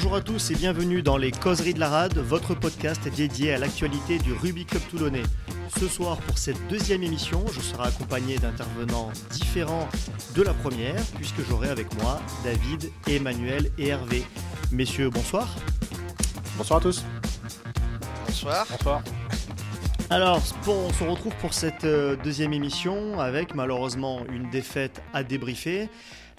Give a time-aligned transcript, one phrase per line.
[0.00, 3.58] Bonjour à tous et bienvenue dans les Causeries de la Rade, votre podcast dédié à
[3.58, 5.24] l'actualité du Rugby Club Toulonnais.
[5.76, 9.88] Ce soir, pour cette deuxième émission, je serai accompagné d'intervenants différents
[10.36, 14.22] de la première, puisque j'aurai avec moi David, Emmanuel et Hervé.
[14.70, 15.52] Messieurs, bonsoir.
[16.56, 17.04] Bonsoir à tous.
[18.24, 18.68] Bonsoir.
[18.70, 19.02] Bonsoir.
[20.10, 25.90] Alors, on se retrouve pour cette euh, deuxième émission avec malheureusement une défaite à débriefer.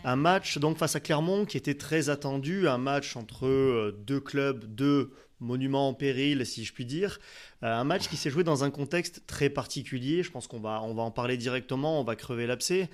[0.04, 4.20] Un match donc face à Clermont qui était très attendu, un match entre euh, deux
[4.20, 7.20] clubs, deux monuments en péril, si je puis dire.
[7.64, 10.24] Euh, un match qui s'est joué dans un contexte très particulier.
[10.24, 12.90] Je pense qu'on va, on va en parler directement, on va crever l'abcès.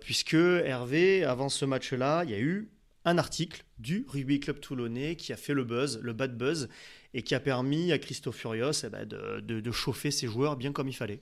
[0.00, 2.70] puisque Hervé, avant ce match-là, il y a eu
[3.04, 6.68] un article du Rugby Club Toulonnais qui a fait le buzz, le bad buzz,
[7.14, 10.88] et qui a permis à Christophe Furios eh ben, de, chauffer ses joueurs bien comme
[10.88, 11.20] il fallait.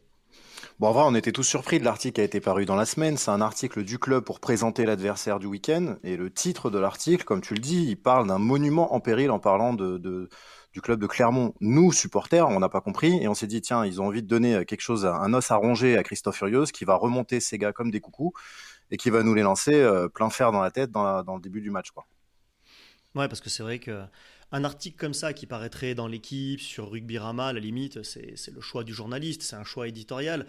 [0.78, 2.84] Bon, en vrai, on était tous surpris de l'article qui a été paru dans la
[2.84, 3.16] semaine.
[3.16, 5.96] C'est un article du club pour présenter l'adversaire du week-end.
[6.04, 9.30] Et le titre de l'article, comme tu le dis, il parle d'un monument en péril
[9.30, 9.98] en parlant de,
[10.72, 11.54] du club de Clermont.
[11.60, 13.22] Nous, supporters, on n'a pas compris.
[13.22, 15.56] Et on s'est dit, tiens, ils ont envie de donner quelque chose, un os à
[15.56, 18.32] ronger à Christophe Furios qui va remonter ces gars comme des coucous
[18.90, 21.40] et qui va nous les lancer euh, plein fer dans la tête dans, dans le
[21.40, 21.90] début du match.
[21.90, 22.06] Quoi.
[23.14, 24.04] Ouais, parce que c'est vrai que
[24.52, 28.50] un article comme ça qui paraîtrait dans l'équipe, sur Rugby Rama, à la limite, c'est
[28.50, 30.46] le choix du journaliste, c'est un choix éditorial.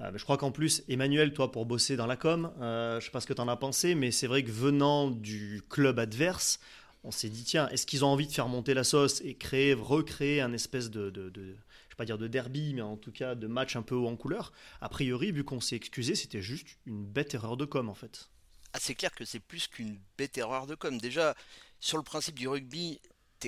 [0.00, 3.10] Euh, je crois qu'en plus, Emmanuel, toi, pour bosser dans la com, euh, je sais
[3.10, 6.60] pas ce que tu en as pensé, mais c'est vrai que venant du club adverse,
[7.04, 9.74] on s'est dit, tiens, est-ce qu'ils ont envie de faire monter la sauce et créer,
[9.74, 11.56] recréer un espèce de, de, de
[11.92, 14.16] vais pas dire de derby, mais en tout cas de match un peu haut en
[14.16, 14.52] couleur?
[14.80, 18.28] A priori, vu qu'on s'est excusé, c'était juste une bête erreur de com, en fait.
[18.72, 20.98] Ah, c'est clair que c'est plus qu'une bête erreur de com.
[20.98, 21.34] Déjà,
[21.80, 23.00] sur le principe du rugby,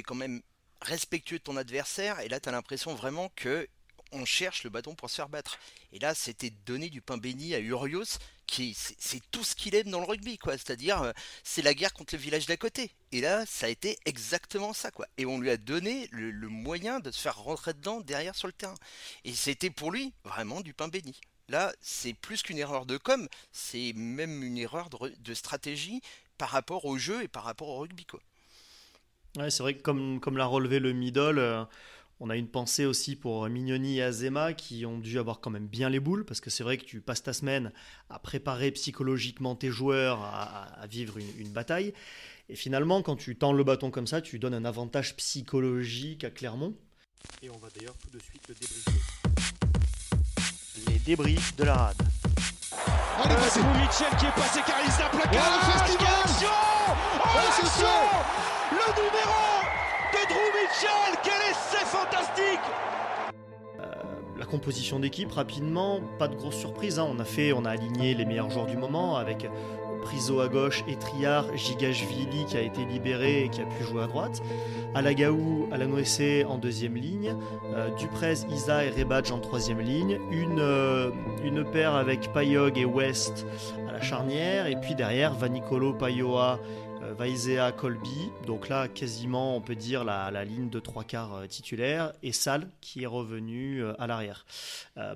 [0.03, 0.43] quand même
[0.81, 3.69] respectueux de ton adversaire, et là tu as l'impression vraiment que
[4.15, 5.59] on cherche le bâton pour se faire battre.
[5.93, 9.91] Et là, c'était donner du pain béni à Urios, qui c'est tout ce qu'il aime
[9.91, 10.53] dans le rugby, quoi.
[10.53, 12.93] C'est-à-dire, euh, c'est la guerre contre le village d'à côté.
[13.13, 15.07] Et là, ça a été exactement ça, quoi.
[15.19, 18.53] Et on lui a donné le, moyen de se faire rentrer dedans derrière sur le
[18.53, 18.75] terrain.
[19.25, 21.21] Et c'était pour lui vraiment du pain béni.
[21.49, 26.01] Là, c'est plus qu'une erreur de com, c'est même une erreur de, de stratégie
[26.39, 28.21] par rapport au jeu et par rapport au rugby, quoi.
[29.39, 31.65] Ouais, c'est vrai que comme, comme l'a relevé le middle, euh,
[32.21, 35.67] on a une pensée aussi pour Mignoni et Azema qui ont dû avoir quand même
[35.67, 37.73] bien les boules, parce que c'est vrai que tu passes ta semaine
[38.11, 41.93] à préparer psychologiquement tes joueurs à, vivre une, bataille.
[42.49, 46.31] Et finalement, quand tu tends le bâton comme ça, tu donnes un avantage psychologique à
[46.31, 46.75] Clermont.
[47.43, 48.91] Et on va d'ailleurs tout de suite le débriefer.
[50.89, 52.03] Les débriefs de la rade.
[53.23, 55.31] Allez, euh, Mitchell qui est passé car il s'applaque.
[55.33, 56.74] Oh, le
[58.97, 59.63] numéro
[60.13, 61.13] de Drew Mitchell.
[61.23, 62.61] Quel essai fantastique
[64.45, 66.99] la composition d'équipe rapidement, pas de grosse surprise.
[66.99, 67.09] Hein.
[67.11, 69.49] On a fait, on a aligné les meilleurs joueurs du moment avec
[70.03, 74.03] Priso à gauche et Triard, Gigashvili qui a été libéré et qui a pu jouer
[74.03, 74.43] à droite,
[74.95, 77.35] Alagaou, Alanoessé en deuxième ligne,
[77.75, 81.11] euh, Duprez, Isa et Rebadge en troisième ligne, une, euh,
[81.43, 83.47] une paire avec Payog et West
[83.89, 86.61] à la charnière, et puis derrière Vanicolo, Payoa
[87.13, 92.13] Vaizea, Colby, donc là quasiment on peut dire la, ligne de trois quarts euh, titulaire,
[92.23, 94.47] et Sal qui est revenu euh, à l'arrière.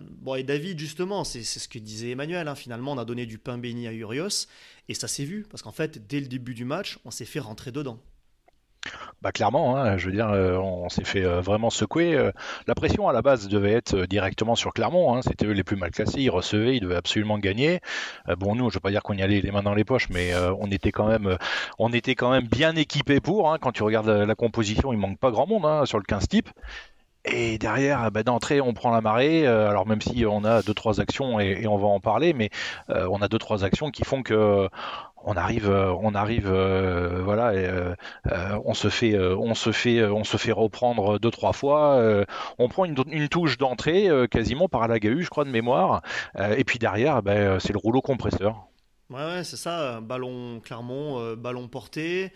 [0.01, 2.55] bon et David justement, c'est ce que disait Emmanuel, hein.
[2.55, 4.47] finalement on a donné du pain béni à Urios,
[4.89, 7.41] et ça s'est vu, parce qu'en fait dès le début du match on s'est fait
[7.41, 7.99] rentrer dedans.
[9.21, 12.15] Bah clairement, hein, je veux dire, euh, on s'est fait euh, vraiment secouer.
[12.15, 12.31] Euh.
[12.69, 15.15] la pression à la base devait être directement sur Clermont.
[15.15, 16.21] Hein, C'était eux les plus mal classés.
[16.21, 17.81] Ils recevaient, ils devaient absolument gagner.
[18.39, 20.33] bon, nous, je veux pas dire qu'on y allait les mains dans les poches, mais
[20.61, 21.37] on était quand même,
[21.79, 23.53] on était quand même bien équipés pour.
[23.53, 23.59] Hein.
[23.61, 26.49] quand tu regardes la, composition, il manque pas grand monde sur le 15 type.
[27.25, 29.47] Et derrière, bah, d'entrée, on prend la marée.
[29.47, 32.51] alors même si on a deux trois actions et, et on va en parler, mais
[32.89, 34.69] on a deux trois actions qui font que
[35.29, 37.95] on arrive, euh, on arrive, euh, voilà, euh,
[38.65, 42.03] on se fait, on se fait, on se fait reprendre deux trois fois.
[42.59, 46.03] on prend une, touche d'entrée quasiment par la GAU, je crois de mémoire,
[46.57, 48.69] et puis derrière, ben, c'est le rouleau compresseur.
[49.11, 52.33] Ouais, c'est ça, ballon Clermont, ballon porté.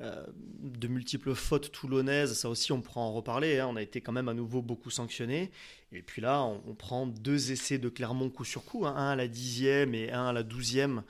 [0.00, 3.68] de multiples fautes toulonnaises, ça aussi on pourra en reparler, hein.
[3.70, 5.50] on a été quand même à nouveau beaucoup sanctionné.
[5.92, 8.94] Et puis là, on, prend deux essais de Clermont coup sur coup, hein.
[8.96, 11.04] un à la dixième et un à la douzième.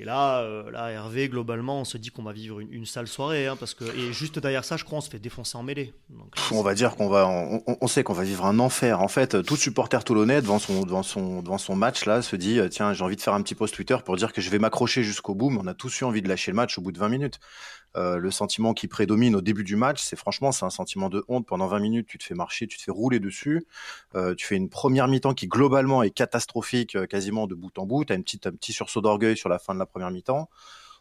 [0.00, 3.48] Et là, euh, là, Hervé, globalement, on se dit qu'on va vivre une, sale soirée,
[3.48, 5.92] hein, parce que et juste derrière ça, je crois, on se fait défoncer en mêlée.
[6.52, 9.00] on va dire qu'on va, on, sait qu'on va vivre un enfer.
[9.00, 12.60] En fait, tout supporter toulonnais devant son, devant son, devant son match là se dit,
[12.60, 14.60] euh, tiens, j'ai envie de faire un petit post Twitter pour dire que je vais
[14.60, 15.50] m'accrocher jusqu'au bout.
[15.50, 17.40] Mais on a tous eu envie de lâcher le match au bout de 20 minutes.
[17.96, 21.24] Euh, le sentiment qui prédomine au début du match, c'est franchement, c'est un sentiment de
[21.28, 21.46] honte.
[21.46, 23.66] Pendant 20 minutes, tu te fais marcher, tu te fais rouler dessus.
[24.14, 27.86] Euh, tu fais une première mi-temps qui globalement est catastrophique, euh, quasiment de bout en
[27.86, 28.04] bout.
[28.04, 30.48] Tu as une petite, un petit sursaut d'orgueil sur la fin de la première mi-temps.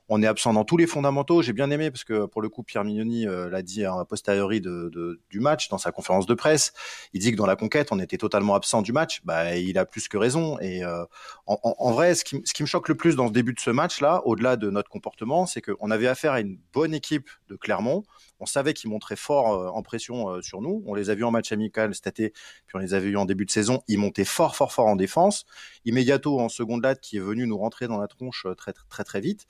[0.10, 1.42] On est absent dans tous les fondamentaux.
[1.42, 4.62] J'ai bien aimé parce que pour le coup, Pierre Mignoni euh, l'a dit a posteriori
[4.62, 6.74] de, du match dans sa conférence de presse.
[7.14, 9.22] Il dit que dans la conquête, on était totalement absent du match.
[9.26, 10.60] Bah, il a plus que raison.
[10.60, 11.04] Et euh,
[11.46, 13.70] en, vrai, ce qui, ce qui me choque le plus dans ce début de ce
[13.70, 18.04] match-là, au-delà de notre comportement, c'est qu'on avait affaire à une bonne équipe de Clermont.
[18.40, 20.84] On savait qu'ils montraient fort euh, en pression sur nous.
[20.86, 23.26] On les a vus en match amical cet été, puis on les avait vus en
[23.26, 23.82] début de saison.
[23.88, 25.46] Ils montaient fort, fort, fort en défense.
[25.86, 29.04] Immédiato en seconde latte qui est venu nous rentrer dans la tronche très, très, très,
[29.04, 29.48] très vite.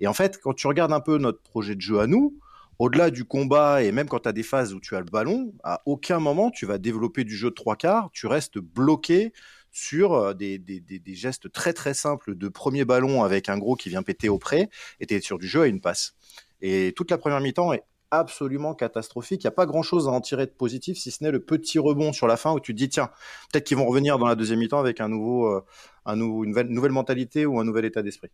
[0.00, 2.38] Et en fait, quand tu regardes un peu notre projet de jeu à nous,
[2.78, 5.54] au-delà du combat et même quand tu as des phases où tu as le ballon,
[5.62, 9.32] à aucun moment tu vas développer du jeu de trois quarts, tu restes bloqué
[9.70, 10.60] sur euh, des,
[11.08, 14.68] gestes très très simples de premier ballon avec un gros qui vient péter au près
[15.00, 16.14] et tu es sur du jeu à une passe.
[16.60, 17.82] Et toute la première mi-temps est
[18.18, 19.42] absolument catastrophique.
[19.42, 21.78] Il n'y a pas grand-chose à en tirer de positif, si ce n'est le petit
[21.78, 23.10] rebond sur la fin où tu te dis, tiens,
[23.52, 25.64] peut-être qu'ils vont revenir dans la deuxième mi-temps avec un nouveau, euh,
[26.06, 28.30] un nouveau, une nouvelle mentalité ou un nouvel état d'esprit.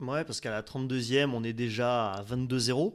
[0.00, 2.94] Ouais, parce qu'à la 32e, on est déjà à 22-0.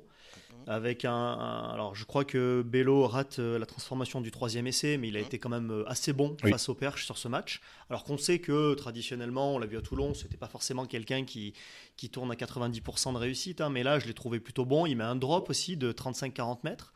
[0.68, 5.08] Avec un, Alors, je crois que Bello rate euh, la transformation du troisième essai, mais
[5.08, 7.62] il a été quand même euh, assez bon face au Perche sur ce match.
[7.90, 11.54] Alors qu'on sait que traditionnellement, on l'a vu à Toulon, c'était pas forcément quelqu'un qui,
[11.98, 14.86] qui tourne à 90% de réussite, hein, mais là, je l'ai trouvé plutôt bon.
[14.86, 16.94] Il met un drop aussi de 35-40 mètres.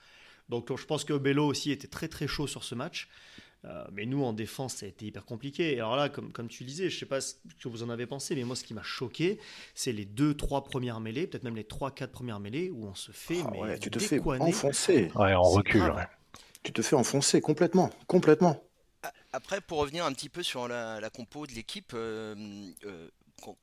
[0.49, 3.07] Donc, je pense que Bello aussi était très très chaud sur ce match.
[3.65, 5.73] Euh, mais nous, en défense, ça a été hyper compliqué.
[5.73, 8.05] Et alors là, comme, comme tu disais, je sais pas ce que vous en avez
[8.05, 9.39] pensé, mais moi, ce qui m'a choqué,
[9.73, 12.95] c'est les deux, trois premières mêlées, peut-être même les trois, quatre premières mêlées, où on
[12.95, 15.11] se fait ah mais tu te fais enfoncer.
[15.15, 15.93] Ouais, on recule.
[16.63, 18.61] Tu te fais enfoncer complètement, complètement.
[19.33, 22.35] Après, pour revenir un petit peu sur la, compo de l'équipe, euh,
[22.85, 23.09] euh,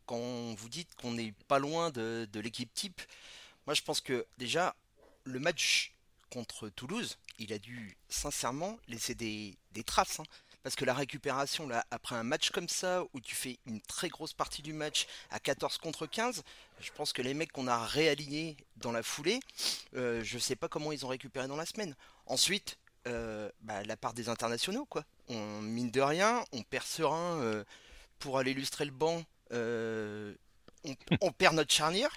[0.07, 3.01] quand, vous dites qu'on n'est pas loin de, de l'équipe type,
[3.67, 4.75] moi je pense que déjà
[5.25, 5.95] le match
[6.31, 10.21] contre Toulouse, il a dû sincèrement laisser des, traces.
[10.21, 10.25] Hein.
[10.63, 14.09] parce que la récupération, là, après un match comme ça, où tu fais une très
[14.09, 16.43] grosse partie du match à 14 contre 15,
[16.81, 19.41] je pense que les mecs qu'on a réalignés dans la foulée,
[19.97, 21.95] euh, je sais pas comment ils ont récupéré dans la semaine.
[22.27, 25.05] Ensuite, euh, bah, la part des internationaux, quoi.
[25.29, 27.65] On mine de rien, on perd serein euh,
[28.19, 29.25] pour aller illustrer le banc.
[29.53, 32.15] on, perd notre charnière.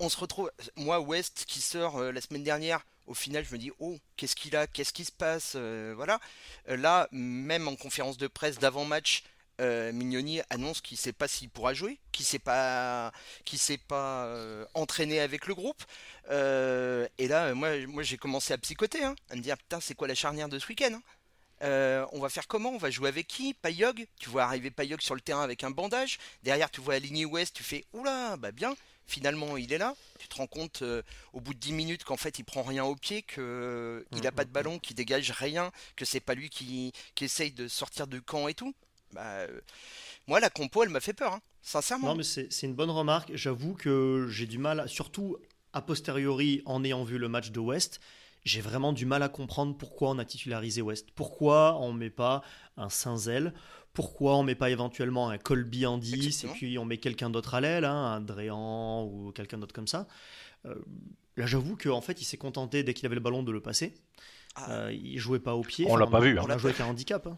[0.00, 3.70] On se retrouve, moi, West qui sort la semaine dernière, au final, je me dis,
[3.78, 6.20] oh, qu'est-ce qu'il a, qu'est-ce qui se passe, euh, voilà.
[6.68, 9.24] Euh, là, même en conférence de presse d'avant-match,
[9.60, 13.12] euh, Mignoni annonce qu'il ne sait pas s'il pourra jouer, qu'il ne s'est pas,
[13.54, 14.30] s'est pas
[14.74, 15.82] entraîné avec le groupe.
[16.30, 20.08] et là, moi, moi j'ai commencé à psychoter, hein, à me dire, putain, c'est quoi
[20.08, 21.02] la charnière de ce week-end hein
[22.12, 22.70] on va faire comment?
[22.70, 23.54] On va jouer avec qui?
[23.54, 24.06] Payog?
[24.18, 26.18] Tu vois arriver Payog sur le terrain avec un bandage.
[26.42, 27.56] Derrière, tu vois aligner West.
[27.56, 28.76] Tu fais Oula, bah bien
[29.06, 29.94] finalement il est là.
[30.18, 32.84] Tu te rends compte euh, au bout de 10 minutes qu'en fait il prend rien
[32.84, 36.50] au pied, qu'il euh, n'a pas de ballon, qu'il dégage rien, que c'est pas lui
[36.50, 38.74] qui, essaye de sortir de camp et tout.
[39.12, 39.60] Bah, euh,
[40.26, 42.08] moi la compo elle m'a fait peur, hein, sincèrement.
[42.08, 43.30] Non mais c'est une bonne remarque.
[43.34, 45.38] J'avoue que j'ai du mal, surtout
[45.72, 48.00] a posteriori en ayant vu le match de West,
[48.46, 51.08] j'ai vraiment du mal à comprendre pourquoi on a titularisé West.
[51.16, 52.42] Pourquoi on met pas
[52.76, 53.52] un Saint-Zel
[53.96, 57.54] pourquoi on met pas éventuellement un Colby en 10 et puis on met quelqu'un d'autre
[57.54, 60.06] à l'aile, hein, un Dréan ou quelqu'un d'autre comme ça.
[60.66, 60.74] Euh,
[61.38, 63.94] là, j'avoue qu'en fait, il s'est contenté dès qu'il avait le ballon de le passer.
[64.56, 64.70] Ah.
[64.70, 65.86] Euh, il jouait pas au pied.
[65.88, 66.38] On l'a pas vu.
[66.38, 66.42] Hein.
[66.44, 67.26] On l'a joué avec un handicap.
[67.26, 67.36] Hein.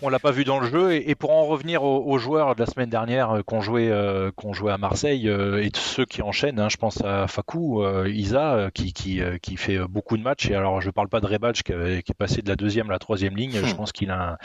[0.00, 0.94] On l'a pas vu dans le jeu.
[0.94, 4.52] Et, pour en revenir aux, joueurs de la semaine dernière euh, qu'on jouait, euh, qu'on
[4.52, 9.20] jouait à Marseille et ceux qui enchaînent, hein, je pense à Fakou, Isa, qui, qui,
[9.42, 10.50] qui, fait beaucoup de matchs.
[10.50, 12.92] Et alors, je parle pas de Rebatch qui, qui, est passé de la deuxième à
[12.92, 13.52] la troisième ligne.
[13.52, 13.76] Je hmm.
[13.76, 14.36] pense qu'il a, un...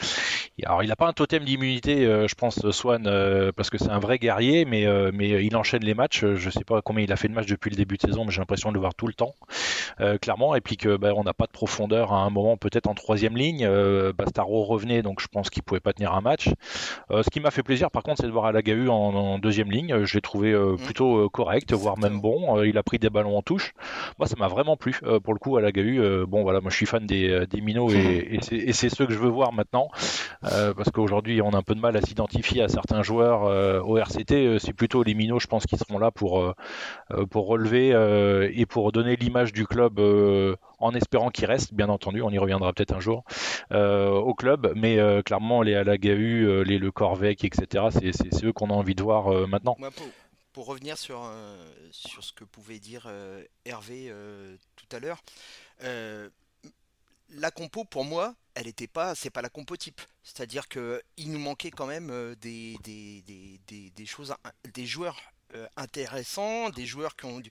[0.64, 3.04] alors il a pas un totem d'immunité, je pense Swan,
[3.54, 6.24] parce que c'est un vrai guerrier, mais mais il enchaîne les matchs.
[6.24, 8.32] Je sais pas combien il a fait de matchs depuis le début de saison, mais
[8.32, 9.34] j'ai l'impression de le voir tout le temps,
[10.20, 10.54] clairement.
[10.54, 13.36] Et puis que ben, on n'a pas de profondeur à un moment peut-être en troisième
[13.36, 13.64] ligne.
[13.64, 16.50] Euh, Bastaro revenait, donc je pense qu'il pouvait pas tenir un match.
[17.10, 19.70] Euh, ce qui m'a fait plaisir, par contre, c'est de voir Alagahu en, en deuxième
[19.70, 20.04] ligne.
[20.04, 20.78] Je l'ai trouvé euh, mm.
[20.78, 22.62] plutôt correct, voire même bon.
[22.62, 23.72] il a pris des ballons en touche.
[24.18, 25.00] Moi, ça m'a vraiment plu.
[25.22, 28.72] pour le coup, Alagahu, bon voilà, moi je suis fan des, des minots et, et
[28.72, 29.88] c'est ceux que je veux voir maintenant,
[30.40, 33.42] parce qu'aujourd'hui on a un peu de mal à s'identifier à certains joueurs
[33.86, 34.58] au RCT.
[34.58, 36.54] c'est plutôt les minots, je pense, qui seront là pour
[37.30, 37.88] pour relever
[38.52, 40.00] et pour donner l'image du club
[40.78, 43.24] en espérant qu'il reste, bien entendu, on y reviendra peut-être un jour,
[43.72, 48.52] euh, au club, mais euh, clairement les Alagahu, euh, les Le Corvec, etc., c'est eux
[48.52, 49.76] qu'on a envie de voir maintenant.
[50.52, 51.30] pour, revenir sur,
[51.92, 53.08] ce que pouvait dire
[53.64, 54.12] Hervé
[54.76, 55.22] tout à l'heure,
[57.30, 60.00] la compo pour moi, elle n'était pas, c'est pas la compo type.
[60.22, 62.76] C'est-à-dire que il nous manquait quand même des
[64.06, 64.34] choses,
[64.74, 65.16] des joueurs
[65.54, 67.50] euh, intéressant, des joueurs qui ont du,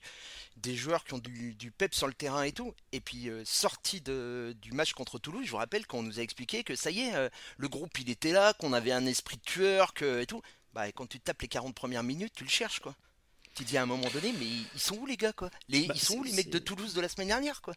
[0.56, 2.72] des joueurs qui ont du, du, pep sur le terrain et tout.
[2.92, 6.22] Et puis euh, sorti de, du match contre Toulouse, je vous rappelle qu'on nous a
[6.22, 9.36] expliqué que ça y est, euh, le groupe il était là, qu'on avait un esprit
[9.36, 10.42] de tueur, que et tout.
[10.74, 12.94] Bah quand tu tapes les 40 premières minutes, tu le cherches quoi.
[13.54, 15.50] Tu dis à un moment donné, mais ils sont où les gars quoi?
[15.68, 17.74] Les, Bah, Ils sont où les mecs de Toulouse de la semaine dernière quoi?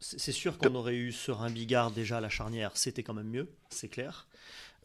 [0.00, 3.28] C'est c'est sûr qu'on aurait eu Serein Bigard déjà à la charnière, c'était quand même
[3.28, 4.26] mieux, c'est clair.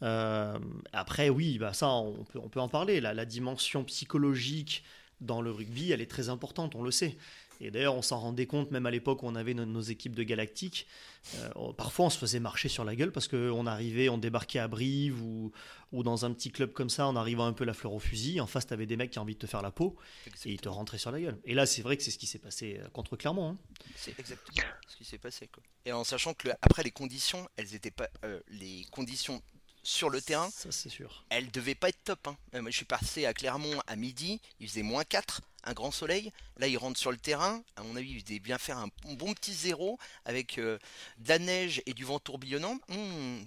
[0.01, 0.57] Euh,
[0.93, 3.01] après, oui, bah ça, on peut, on peut en parler.
[3.01, 4.83] La, la dimension psychologique
[5.21, 7.17] dans le rugby, elle est très importante, on le sait.
[7.61, 10.15] Et d'ailleurs, on s'en rendait compte même à l'époque où on avait nos, nos équipes
[10.15, 10.87] de Galactique.
[11.35, 14.69] Euh, parfois, on se faisait marcher sur la gueule parce qu'on arrivait, on débarquait à
[14.69, 15.51] Brive ou,
[15.91, 18.39] ou dans un petit club comme ça, en arrivant un peu la fleur au fusil.
[18.39, 19.97] En face, tu avais des mecs qui ont envie de te faire la peau
[20.45, 21.37] et ils te rentraient sur la gueule.
[21.43, 23.49] Et là, c'est vrai que c'est ce qui s'est passé euh, contre Clermont.
[23.49, 23.57] hein.
[23.93, 25.61] C'est exactement ce qui s'est passé quoi.
[25.83, 29.41] Et en sachant que le- après les conditions, elles étaient pas euh, les conditions
[29.89, 31.23] sur le terrain, Ça, c'est sûr.
[31.29, 32.27] elles devaient pas être top.
[32.27, 32.37] hein.
[32.53, 35.91] Euh, moi, je suis passé à Clermont à midi, il faisait moins 4, un grand
[35.91, 36.31] soleil.
[36.57, 37.61] Là, ils rentrent sur le terrain.
[37.75, 40.77] À mon avis, ils devaient bien faire un bon petit zéro avec euh,
[41.17, 42.77] de la neige et du vent tourbillonnant.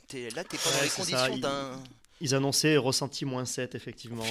[0.08, 1.80] T'es- là, t'es pas dans les conditions il- d'un.
[2.20, 4.25] Ils annonçaient ressenti moins 7, effectivement.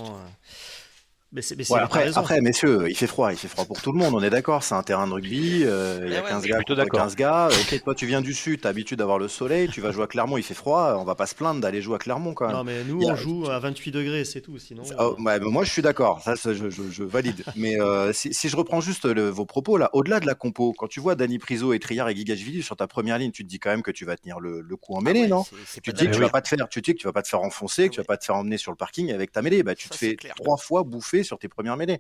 [1.34, 3.66] Mais c'est mais c'est- Ouais, t'as après, après, messieurs, il fait froid, il fait froid
[3.66, 6.16] pour tout le monde, on est d'accord, c'est un terrain de rugby, euh, il y
[6.16, 7.00] Eh a ouais, 15 je suis gars plutôt contre d'accord.
[7.04, 9.92] 15 gars, ok, toi tu viens du sud, t'as l'habitude d'avoir le soleil, tu vas
[9.92, 12.34] jouer à Clermont, il fait froid, on va pas se plaindre d'aller jouer à Clermont
[12.34, 12.56] quand même.
[12.56, 14.58] Non, mais nous, a- on joue à 28 degrés, c'est tout.
[14.60, 17.44] Sinon, Ah, ouais, mais moi je suis d'accord, ça je, je- je valide.
[17.56, 20.74] Mais euh, si, si je reprends juste le- vos propos là, au-delà de la compo,
[20.74, 23.48] quand tu vois Dani Priso et Triard et Gigashvili sur ta première ligne, tu te
[23.50, 25.44] dis quand même que tu vas tenir le, le coup en mêlée, Ah ouais, non?
[25.44, 27.00] c'est- c'est Tu te dis que tu vas pas te faire, tu te dis que
[27.02, 28.78] tu vas pas te faire enfoncer, que tu vas pas te faire emmener sur le
[28.78, 29.62] parking avec ta mêlée.
[29.62, 32.00] Bah, tu te fais trois fois bouffer sur tes premières mêlées.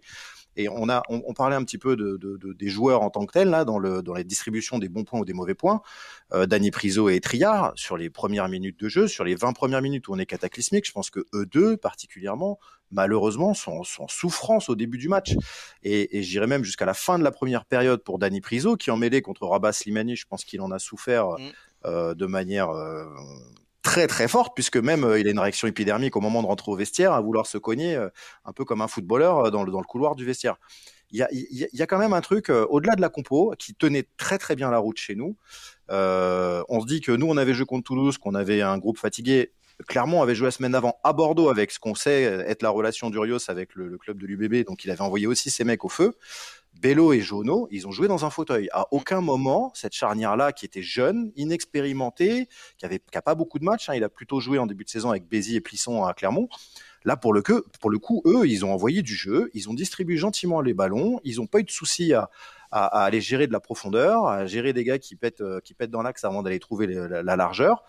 [0.57, 3.09] Et on a, on, on parlait un petit peu de, de- de- des joueurs en
[3.09, 5.55] tant que tels là, dans le dans la distribution des bons points ou des mauvais
[5.55, 5.81] points.
[6.33, 9.81] Euh, Dani Priso et Triard sur les premières minutes de jeu, sur les 20 premières
[9.81, 12.59] minutes où on est cataclysmique, je pense que eux deux particulièrement,
[12.91, 15.35] malheureusement, sont, sont en souffrance au début du match.
[15.83, 18.91] Et, et j'irais même jusqu'à la fin de la première période pour Dani Priso, qui
[18.91, 21.49] en mêlée contre Rabat Slimani, je pense qu'il en a souffert Mm.
[21.85, 23.05] euh, de manière euh,
[23.81, 26.71] très très forte, puisque même euh, il a une réaction épidermique au moment de rentrer
[26.71, 28.09] au vestiaire, à vouloir se cogner, euh,
[28.45, 30.57] un peu comme un footballeur euh, dans le, dans le couloir du vestiaire.
[31.11, 34.07] Il y a, y a- quand même un truc, au-delà de la compo, qui tenait
[34.15, 35.35] très très bien la route chez nous.
[35.89, 39.51] On se dit que nous, on avait joué contre Toulouse, qu'on avait un groupe fatigué.
[39.89, 43.09] Clermont avait joué la semaine d'avant à Bordeaux avec ce qu'on sait être la relation
[43.09, 45.89] d'Urios avec le, le club de l'UBB, donc il avait envoyé aussi ses mecs au
[45.89, 46.13] feu.
[46.79, 48.69] Bello et Jono, ils ont joué dans un fauteuil.
[48.71, 52.47] À aucun moment, cette charnière-là, qui était jeune, inexpérimentée,
[52.77, 55.11] qui avait pas beaucoup de matchs, hein, il a plutôt joué en début de saison
[55.11, 56.47] avec Bézi et Plisson à Clermont.
[57.03, 57.41] Là, pour le,
[57.79, 61.19] pour le coup, eux, ils ont envoyé du jeu, ils ont distribué gentiment les ballons,
[61.23, 62.29] ils n'ont pas eu de souci à,
[62.71, 65.59] aller gérer de la profondeur, à gérer des gars qui pètent, euh,
[65.89, 67.83] dans l'axe avant d'aller trouver la largeur.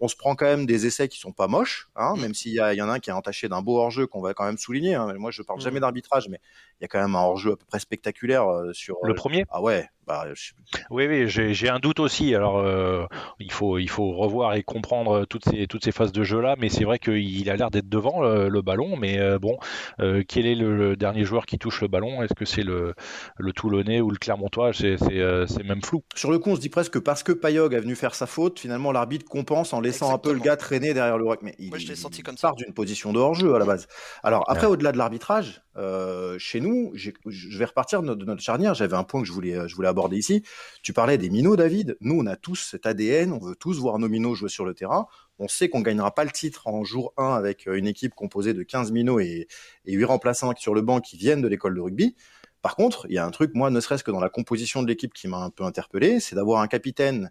[0.00, 2.20] On se prend quand même des essais qui sont pas moches, hein, Mm.
[2.20, 4.32] même s'il y, y en a un qui est entaché d'un beau hors-jeu qu'on va
[4.34, 4.94] quand même souligner.
[4.94, 5.12] Hein.
[5.18, 5.62] Moi, je parle Mm.
[5.62, 6.40] jamais d'arbitrage, mais
[6.80, 8.96] il y a quand même un hors-jeu à peu près spectaculaire euh, sur.
[9.02, 9.44] Le euh, premier?
[9.50, 10.52] Ah ouais, bah, je-
[10.90, 12.34] Oui, oui, j'ai j'ai un doute aussi.
[12.34, 13.04] Alors, euh,
[13.40, 16.68] il faut, il faut revoir et comprendre toutes ces, toutes ces phases de jeu-là, mais
[16.68, 18.96] c'est vrai qu'il a l'air d'être devant le, le ballon.
[18.96, 19.58] Mais euh, bon,
[20.00, 22.22] euh, quel est le, le dernier joueur qui touche le ballon?
[22.22, 22.94] Est-ce que c'est le,
[23.36, 24.72] le Toulonnais ou le Clermontois?
[24.72, 26.02] C'est c'est, euh, c'est même flou.
[26.14, 28.26] Sur le coup, on se dit presque que parce que Payog a venu faire sa
[28.26, 31.40] faute, finalement l'arbitre compense en laissant un peu le gars traîner derrière le ruck.
[31.42, 32.48] Mais il, Moi, je l'ai senti comme ça.
[32.48, 33.86] part d'une position de hors-jeu à la base.
[34.22, 34.72] Alors après, Ouais.
[34.72, 38.74] au-delà de l'arbitrage, euh, chez nous, je vais repartir de notre, charnière.
[38.74, 40.42] J'avais un point que je voulais, je voulais aborder ici.
[40.82, 41.96] Tu parlais des minots, David.
[42.00, 43.32] Nous, on a tous cet ADN.
[43.32, 45.06] On veut tous voir nos minots jouer sur le terrain.
[45.38, 48.54] On sait qu'on gagnera pas le titre en jour 1 avec euh, une équipe composée
[48.54, 49.46] de 15 minots et,
[49.84, 52.16] et 8 remplaçants sur le banc qui viennent de l'école de rugby.
[52.60, 54.88] Par contre, il y a un truc, moi, ne serait-ce que dans la composition de
[54.88, 57.30] l'équipe qui m'a un peu interpellé, c'est d'avoir un capitaine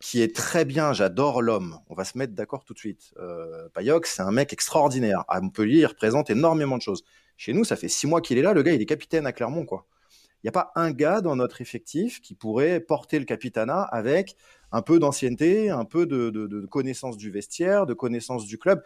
[0.00, 1.78] qui est très bien, j'adore l'homme.
[1.88, 3.14] On va se mettre d'accord tout de suite.
[3.18, 5.24] Euh, Payoc, c'est un mec extraordinaire.
[5.28, 7.04] À Montpellier, il représente énormément de choses.
[7.36, 8.52] Chez nous, ça fait six mois qu'il est là.
[8.52, 9.86] Le gars, il est capitaine à Clermont, quoi.
[10.42, 14.36] Il n'y a pas un gars dans notre effectif qui pourrait porter le capitanat avec
[14.72, 18.82] un peu d'ancienneté, un peu de, de, de connaissance du vestiaire, de connaissance du club.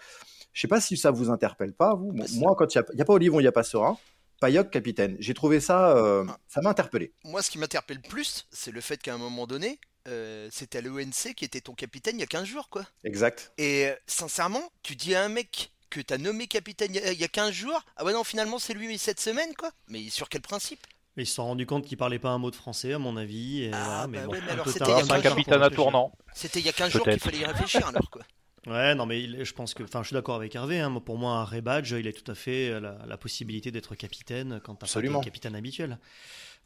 [0.52, 2.12] Je sais pas si ça vous interpelle pas, vous.
[2.12, 2.24] Bah.
[2.34, 3.98] Moi, quand il n'y a, pas Olivon, il n'y a pas Serein.
[4.40, 5.16] Payoc, capitaine.
[5.18, 7.12] J'ai trouvé ça, euh, ça m'a interpellé.
[7.24, 10.80] Moi, ce qui m'interpelle plus, c'est le fait qu'à un moment donné, euh, c'était à
[10.80, 12.84] l'ONC qui était ton capitaine il y a 15 jours, quoi.
[13.04, 13.52] Exact.
[13.58, 17.12] Et euh, sincèrement, tu dis à un mec que t'as nommé capitaine il y a-
[17.12, 19.70] il y a 15 jours, ah ouais non, finalement c'est lui cette semaine, quoi.
[19.88, 20.80] Mais sur quel principe?
[21.16, 23.16] Mais ils se sont rendus compte qu'il parlait pas un mot de français, à mon
[23.16, 23.62] avis.
[23.64, 25.70] Et Ah, voilà, bah mais bon, ouais, mais alors c'était un 15 jours, capitaine à
[25.70, 26.12] tournant.
[26.32, 28.22] C'était il y a 15 jours qu'il fallait y réfléchir alors, quoi.
[28.66, 30.78] Ouais, non, mais il- je pense que, enfin, je suis d'accord avec Hervé.
[30.80, 33.70] hein, pour moi, un Ray Badge, il a tout à fait euh, la, la possibilité
[33.70, 35.98] d'être capitaine quand t'as pas capitaine habituel.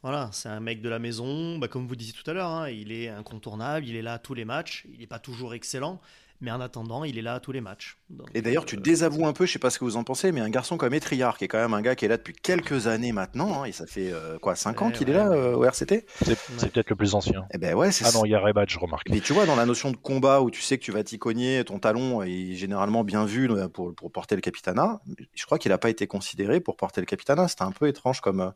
[0.03, 2.69] Voilà, c'est un mec de la maison, bah, comme vous disiez tout à l'heure, hein,
[2.69, 6.01] il est incontournable, il est là à tous les matchs, il n'est pas toujours excellent,
[6.43, 7.97] Mais en attendant, il est là à tous les matchs.
[8.35, 10.41] et d'ailleurs, tu désavoues un peu, je sais pas ce que vous en pensez, mais
[10.41, 12.89] un garçon comme Etriard, qui est quand même un gars qui est là depuis quelques
[12.89, 16.73] années maintenant, hein, et ça fait quoi, 5 ans qu'il est là au RCT C'est
[16.73, 17.47] peut-être le plus ancien.
[17.55, 19.09] Eh ben ouais, ah non, il y a Rebat, je remarque.
[19.09, 21.19] Mais tu vois, dans la notion de combat où tu sais que tu vas t'y
[21.19, 25.01] cogner, ton talon est généralement bien vu pour, pour porter le capitana,
[25.35, 27.49] je crois qu'il n'a pas été considéré pour porter le capitana.
[27.49, 28.53] C'était un peu étrange comme.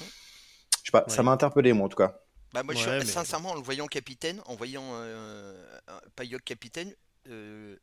[0.00, 2.20] Je sais pas, ça m'a interpellé, moi, en tout cas.
[2.54, 5.52] Bah moi, je sincèrement, en le voyant capitaine, en voyant euh,
[6.16, 6.94] Payok capitaine,
[7.28, 7.76] euh,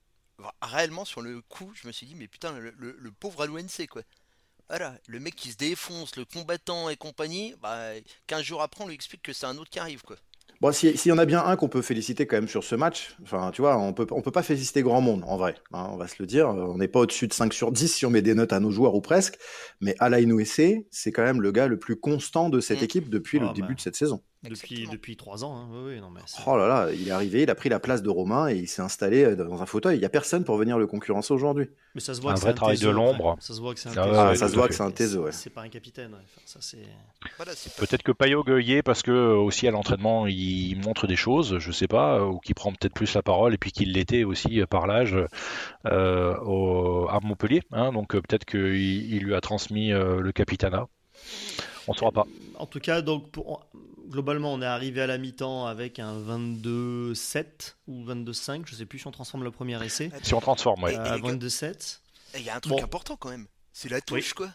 [0.61, 4.01] réellement sur le coup, je me suis dit, mais putain, le, le, pauvre Alouense, quoi.
[4.69, 7.91] Voilà, le mec qui se défonce, le combattant et compagnie, bah,
[8.27, 10.15] 15 jours après, on lui explique que c'est un autre qui arrive, quoi.
[10.61, 13.15] Bon, s'il y en a bien un qu'on peut féliciter quand même sur ce match,
[13.23, 15.55] enfin, tu vois, on peut, on peut pas féliciter grand monde, en vrai.
[15.73, 16.47] Hein, on va se le dire.
[16.47, 18.71] On n'est pas au-dessus de 5 sur 10 si on met des notes à nos
[18.71, 19.37] joueurs ou presque.
[19.81, 22.85] Mais Alain Ouessé, c'est quand même le gars le plus constant de cette mm.
[22.85, 23.73] équipe depuis le ah, début bah.
[23.75, 24.21] de cette saison.
[24.49, 25.67] Depuis, depuis 3 ans, hein.
[25.85, 28.09] oui, non, mais Oh là là, il est arrivé, il a pris la place de
[28.09, 29.97] Romain et il s'est installé euh, dans un fauteuil.
[29.97, 31.69] Il n'y a personne pour venir le concurrencer aujourd'hui.
[31.93, 33.37] Mais ça se voit un vrai travail de l'ombre.
[33.39, 35.49] Ça se voit que c'est un ah, ça se voit que c'est un taiseux, C'est
[35.49, 36.15] pas un capitaine.
[37.77, 41.71] Peut-être que Payot y est parce que aussi à l'entraînement il montre des choses, je
[41.71, 44.87] sais pas, ou qu'il prend peut-être plus la parole et puis qu'il l'était aussi par
[44.87, 45.15] l'âge
[45.85, 47.61] euh, à Montpellier.
[47.71, 47.91] Hein.
[47.91, 50.87] donc peut-être qu'il il lui a transmis euh, le capitana.
[51.87, 52.25] On ne saura pas.
[52.57, 53.67] En tout cas, donc pour,
[54.09, 58.99] globalement, on est arrivé à la mi-temps avec un 22-7 ou 22-5, je sais plus
[58.99, 60.11] si on transforme le premier essai.
[60.23, 60.95] Si on transforme, ouais.
[60.95, 61.99] 22-7.
[62.35, 64.49] Il y a un truc important quand même, c'est la touche, quoi.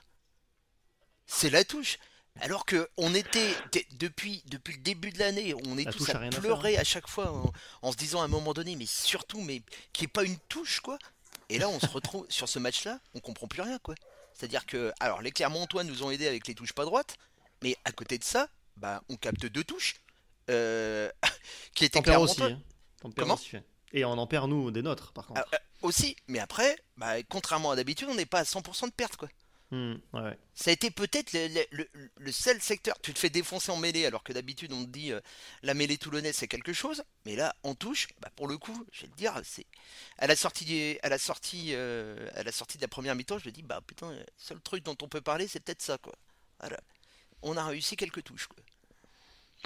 [1.26, 1.98] C'est la touche.
[2.40, 3.54] Alors que on était
[3.98, 7.92] depuis depuis le début de l'année, on est tous à pleurer à, chaque fois en,
[7.92, 10.80] se disant à un moment donné, mais surtout, mais qu'il n'y ait pas une touche,
[10.80, 10.98] quoi.
[11.48, 13.94] Et là, on se retrouve sur ce match-là, on comprend plus rien, quoi.
[14.40, 17.18] C'est-à-dire que, alors, les Clermontois nous ont aidés avec les touches pas droites,
[17.62, 19.96] mais à côté de ça, bah, on capte deux touches
[20.48, 21.10] euh,
[21.74, 22.42] qui étaient clairement aussi.
[22.42, 22.58] Hein.
[23.18, 23.38] Comment
[23.92, 25.42] Et on en perd nous des nôtres, par contre.
[25.44, 28.92] Ah, euh, aussi, mais après, bah, contrairement à d'habitude, on n'est pas à 100% de
[28.92, 29.28] perte, quoi.
[29.70, 29.94] Hmm,
[30.54, 32.98] Ça a été peut-être le, seul secteur.
[33.02, 35.20] Tu te fais défoncer en mêlée, alors que d'habitude on te dit euh,
[35.62, 39.02] la mêlée toulonnaise c'est quelque chose, mais là en touche, bah, pour le coup, je
[39.02, 39.66] vais te dire, c'est
[40.18, 43.52] à la sortie, à la sortie, à la sortie de la première mi-temps, je me
[43.52, 46.14] dis bah putain, le seul truc dont on peut parler, c'est peut-être ça quoi.
[46.58, 46.78] Voilà
[47.42, 48.48] on a réussi quelques touches.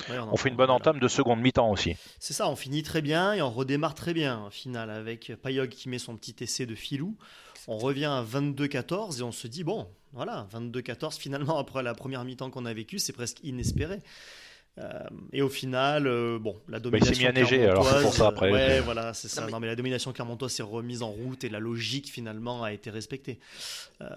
[0.08, 1.96] on, fait une bonne entame de seconde mi-temps aussi.
[2.18, 5.70] C'est ça, on finit très bien et on redémarre très bien au final avec Payog
[5.70, 7.16] qui met son petit essai de filou.
[7.66, 12.24] On revient à 22-14 et on se dit, bon, voilà, 22-14 finalement après la première
[12.24, 14.00] mi-temps qu'on a vécue, c'est presque inespéré.
[14.78, 17.12] Euh, et au final, euh, bon, la domination.
[17.12, 18.50] Bah, il s'est mis à neiger, alors c'est pour ça après.
[18.50, 19.46] Ouais, voilà, c'est ça.
[19.46, 19.68] Non mais...
[19.68, 23.38] la domination clermontoise s'est remise en route et la logique finalement a été respectée.
[24.00, 24.08] Euh,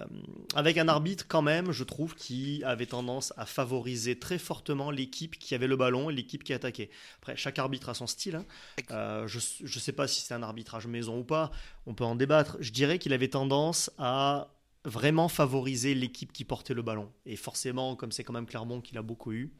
[0.56, 5.38] avec un arbitre quand même, je trouve, qui avait tendance à favoriser très fortement l'équipe
[5.38, 6.90] qui avait le ballon et l'équipe qui attaquait.
[7.20, 8.42] Après, chaque arbitre a son style.
[8.90, 9.26] Hein.
[9.28, 11.52] je ne sais pas si c'est un arbitrage maison ou pas.
[11.86, 12.58] On peut en débattre.
[12.62, 14.50] Je dirais qu'il avait tendance à
[14.86, 17.12] vraiment favoriser l'équipe qui portait le ballon.
[17.28, 19.52] Et forcément, comme c'est quand même Clermont qu'il a beaucoup eu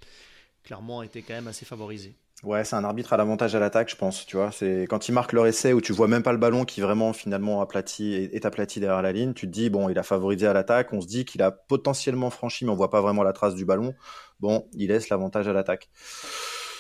[0.68, 2.18] clairement était quand même assez favorisé.
[2.44, 4.26] Ouais, c'est un arbitre à l'avantage à l'attaque, je pense.
[4.26, 6.66] Tu vois, c'est quand il marque leur essai où tu vois même pas le ballon
[6.66, 9.34] qui vraiment finalement aplati est aplati derrière la ligne.
[9.34, 10.92] Tu te dis bon, il a favorisé à l'attaque.
[10.92, 13.66] On se dit qu'il a potentiellement franchi, mais on voit pas vraiment la trace du
[13.66, 13.96] ballon.
[14.42, 15.90] Bon, il laisse l'avantage à l'attaque.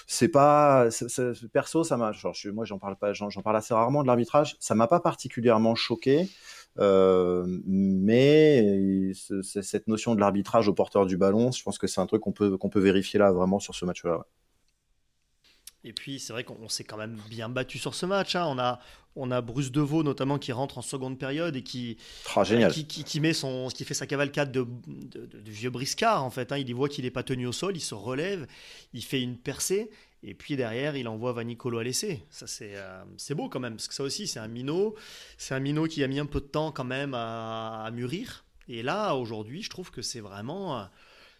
[0.05, 0.87] C'est pas
[1.53, 2.11] perso, ça m'a.
[2.53, 4.57] Moi, j'en parle pas, j'en parle assez rarement de l'arbitrage.
[4.59, 6.29] Ça m'a pas particulièrement choqué.
[6.79, 12.05] Euh, mais cette notion de l'arbitrage au porteur du ballon, je pense que c'est un
[12.05, 14.25] truc qu'on peut, qu'on peut vérifier là vraiment sur ce match-là.
[15.83, 18.35] Et puis c'est vrai qu'on s'est quand même bien battu sur ce match.
[18.35, 18.45] Hein.
[18.47, 18.79] On, a,
[19.15, 21.97] on a Bruce Deveau notamment qui rentre en seconde période et qui,
[22.35, 26.51] ah, qui, qui, met son, qui fait sa cavalcade de, de, vieux briscard en fait.
[26.51, 26.57] Hein.
[26.57, 28.47] Il voit qu'il n'est pas tenu au sol, il se relève,
[28.93, 29.89] il fait une percée
[30.23, 32.23] et puis derrière, il envoie Vanicolo à l'essai.
[32.29, 34.95] Ça, c'est euh, c'est beau quand même, parce que ça aussi, c'est un minot.
[35.37, 38.45] C'est un minot qui a mis un peu de temps quand même à, mûrir.
[38.67, 40.79] Et là, aujourd'hui, je trouve que c'est vraiment.
[40.79, 40.83] Euh,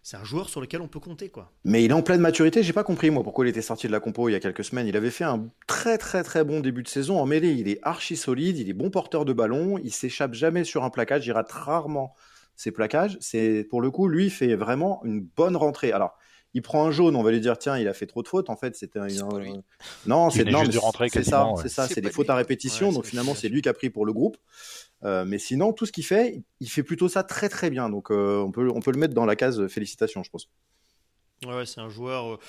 [0.04, 1.52] c'est un joueur sur lequel on peut compter, quoi.
[1.66, 2.64] Mais il est en pleine maturité.
[2.64, 4.64] J'ai pas compris moi pourquoi il était sorti de la compo il y a quelques
[4.64, 4.88] semaines.
[4.88, 7.52] Il avait fait un très très très bon début de saison en mêlée.
[7.52, 10.92] Il est archi solide, il est bon porteur de ballon, il s'échappe jamais sur un
[10.92, 12.14] plaquage, il rate rarement
[12.56, 13.18] ses plaquages.
[13.20, 15.92] C'est pour le coup, lui fait vraiment une bonne rentrée.
[15.92, 16.18] Alors,
[16.58, 18.50] il prend un jaune, on va lui dire tiens, il a fait trop de fautes.
[18.50, 19.06] En fait, c'était un...
[20.08, 22.92] non, c'est non, c'est ça, c'est ça, c'est des fautes à répétition.
[22.92, 24.38] donc finalement, c'est lui qui a pris pour le groupe.
[25.04, 27.90] Euh, mais sinon, tout ce qu'il fait, il fait plutôt ça très très bien.
[27.90, 30.50] Donc euh, on peut on peut le mettre dans la case félicitations, je pense.
[31.46, 32.40] Ouais, c'est un joueur euh,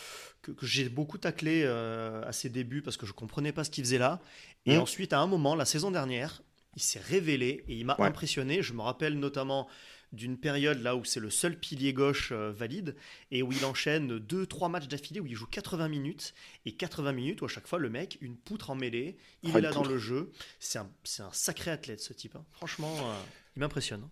[0.40, 3.98] que, j'ai beaucoup taclé à ses débuts parce que je comprenais pas ce qu'il faisait
[3.98, 4.20] là.
[4.64, 4.80] Et mmh.
[4.80, 6.40] ensuite, à un moment, la saison dernière,
[6.76, 8.62] il s'est révélé et il m'a impressionné.
[8.62, 9.68] Je me rappelle notamment
[10.12, 12.96] d'une période là où c'est le seul pilier gauche euh, valide
[13.30, 16.34] et où il enchaîne 2-3 matchs d'affilée où il joue 80 minutes
[16.66, 19.58] et 80 minutes où à chaque fois le mec, une poutre en mêlée, il Ah,
[19.58, 20.30] est là dans le jeu.
[20.60, 20.88] C'est un,
[21.20, 22.36] un sacré athlète ce type.
[22.36, 22.44] hein.
[22.52, 23.12] Franchement, euh,
[23.56, 24.02] il m'impressionne.
[24.04, 24.10] hein.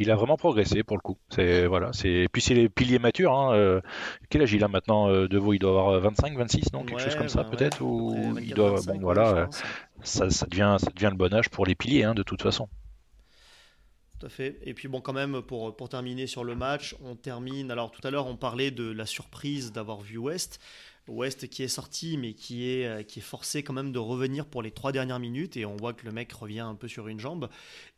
[0.00, 1.18] Il a vraiment progressé pour le coup.
[1.28, 3.32] C'est voilà, c'est puis c'est les piliers matures.
[3.32, 3.52] Hein.
[3.54, 3.80] euh,
[4.30, 6.84] quel âge il a maintenant Devaux Il doit avoir 25, 26, non?
[6.84, 9.48] Quelque chose comme ça bah peut-être ouais, ou il 24, doit 25, bon voilà,
[10.04, 12.68] ça, ça devient ça devient le bon âge pour les piliers de toute façon.
[14.18, 14.58] Tout à fait.
[14.64, 17.70] Et puis bon, quand même, pour, pour terminer sur le match, on termine.
[17.70, 20.58] Alors tout à l'heure, on parlait de la surprise d'avoir vu West.
[21.06, 24.44] West qui est sorti, mais qui est, euh, qui est forcé quand même de revenir
[24.44, 25.56] pour les trois dernières minutes.
[25.56, 27.48] Et on voit que le mec revient un peu sur une jambe.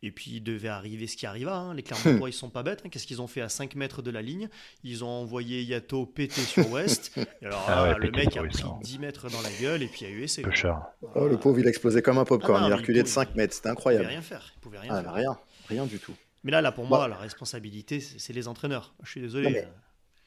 [0.02, 1.56] Et puis il devait arriver ce qui arriva.
[1.56, 1.74] hein.
[1.74, 2.82] Les Clermontois, ils sont pas bêtes.
[2.84, 2.88] hein.
[2.90, 4.48] Qu'est-ce qu'ils ont fait à 5 mètres de la ligne?
[4.84, 7.12] Ils ont envoyé Yato péter sur West.
[7.42, 8.78] Et alors Ah là, le mec a pris hein.
[8.82, 10.42] 10 mètres dans la gueule et puis a eu essai.
[10.42, 10.80] Peu cher.
[11.16, 12.58] Oh, le pauvre, il a explosé comme un popcorn.
[12.58, 13.54] Ah non, il a reculé il de pouvait- 5 mètres.
[13.54, 14.06] C'était Il pouvait incroyable.
[14.06, 14.52] rien faire.
[14.56, 15.12] Il pouvait rien Ah, faire.
[15.14, 15.38] rien.
[15.70, 16.12] Rien du tout.
[16.44, 16.98] Mais là, là, pour Bah.
[16.98, 18.94] moi, la responsabilité, c'est les entraîneurs.
[19.02, 19.44] Je suis désolé.
[19.44, 19.68] Non, mais-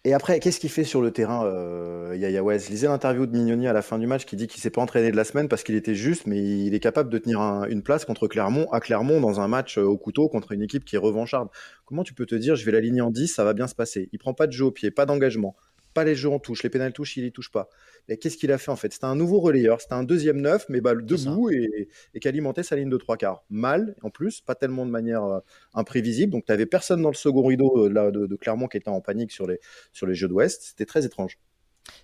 [0.05, 3.67] Et après, qu'est-ce qu'il fait sur le terrain, euh, Yaya West Lisez l'interview de Mignoni
[3.69, 5.63] à la fin du match qui dit qu'il s'est pas entraîné de la semaine parce
[5.63, 8.81] qu'il était juste, mais il est capable de tenir un- une place contre Clermont, à
[8.81, 11.47] Clermont, dans un match euh, au couteau contre une équipe qui est revancharde.
[11.85, 14.09] Comment tu peux te dire, je vais l'aligner en 10, ça va bien se passer?
[14.11, 15.55] Il prend pas de jeu au pied, pas d'engagement,
[15.93, 17.69] pas les jeux en touche, les pénales touches, il y touche pas.
[18.07, 18.91] Mais qu'est-ce qu'il a fait en fait?
[18.91, 22.63] C'était un nouveau relayeur, c'était un deuxième neuf, mais bah, debout et, et qui alimentait
[22.63, 23.43] sa ligne de trois quarts.
[23.49, 25.39] Mal, en plus, pas tellement de manière euh,
[25.73, 26.31] imprévisible.
[26.31, 28.89] Donc, tu n'avais personne dans le second rideau euh, là, de, de Clermont qui était
[28.89, 29.59] en panique sur les,
[29.91, 30.63] sur les jeux d'Ouest.
[30.63, 31.37] C'était très étrange.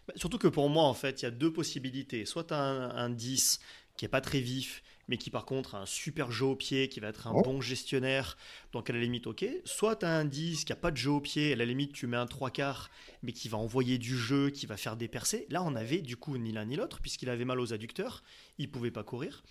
[0.08, 2.26] Bah, Surtout que pour moi, en fait, il y a deux possibilités.
[2.26, 3.60] Soit tu as un, un 10
[3.98, 6.88] qui est pas très vif, mais qui par contre a un super jeu au pied,
[6.88, 7.42] qui va être un Oh.
[7.42, 8.38] bon gestionnaire,
[8.72, 9.44] donc à la limite, ok.
[9.66, 11.92] Soit tu as un 10 qui a pas de jeu au pied, à la limite,
[11.94, 12.92] tu mets un 3 quarts,
[13.24, 15.48] mais qui va envoyer du jeu, qui va faire des percées.
[15.50, 18.24] Là, on avait du coup ni l'un ni l'autre, puisqu'il avait mal aux adducteurs,
[18.60, 19.44] il pouvait pas courir.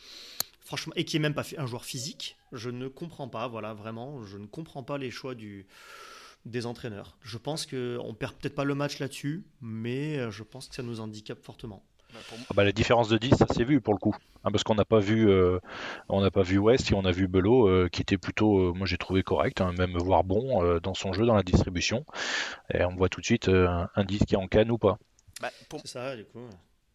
[0.60, 2.36] Franchement, et qui est même pas fait un joueur physique.
[2.52, 5.66] Je ne comprends pas, voilà, vraiment, je ne comprends pas les choix du,
[6.44, 7.16] des entraîneurs.
[7.22, 10.82] Je pense qu'on perd peut-être pas le match là-dessus, mais euh, je pense que ça
[10.82, 11.84] nous handicape fortement.
[12.12, 14.14] Bah, Ah bah, la différence de 10, ça s'est vu pour le coup.
[14.44, 15.58] Hein, parce qu'on n'a pas vu, euh,
[16.08, 18.72] on n'a pas vu West et on a vu Belot euh, qui était plutôt, euh,
[18.72, 22.04] moi j'ai trouvé correct, hein, même voire bon euh, dans son jeu, dans la distribution.
[22.74, 24.78] Et on voit tout de suite euh, un- un 10 qui est en canne ou
[24.78, 24.98] pas.
[25.40, 26.48] bah, pour, C'est ça, du coup.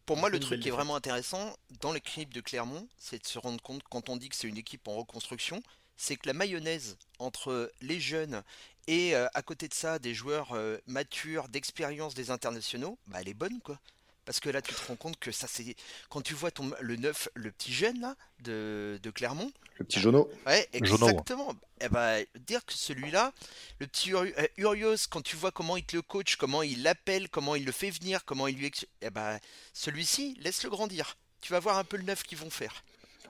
[0.05, 3.39] pour moi, le truc qui est vraiment intéressant dans l'équipe de Clermont, c'est de se
[3.39, 5.61] rendre compte quand on dit que c'est une équipe en reconstruction,
[5.95, 8.43] c'est que la mayonnaise entre les jeunes
[8.87, 13.29] et euh, à côté de ça des joueurs euh, matures, d'expérience des internationaux, bah, elle
[13.29, 13.79] est bonne quoi.
[14.25, 15.75] Parce que là, tu te rends compte que ça, c'est
[16.09, 19.99] quand tu vois ton, le neuf, le petit jeune là de, de Clermont, Le petit
[19.99, 20.29] Jono.
[20.45, 21.07] Ouais, Jono.
[21.09, 21.53] exactement.
[21.81, 23.33] Eh ben, dire que celui-là,
[23.79, 26.83] le petit Uri- euh, Urios, quand tu vois comment il te le coach, comment il
[26.83, 28.71] l'appelle, comment il le fait venir, comment il lui...
[29.01, 29.39] Eh ben,
[29.73, 31.17] celui-ci, laisse-le grandir.
[31.41, 32.83] Tu vas voir un peu le neuf qu'ils vont faire.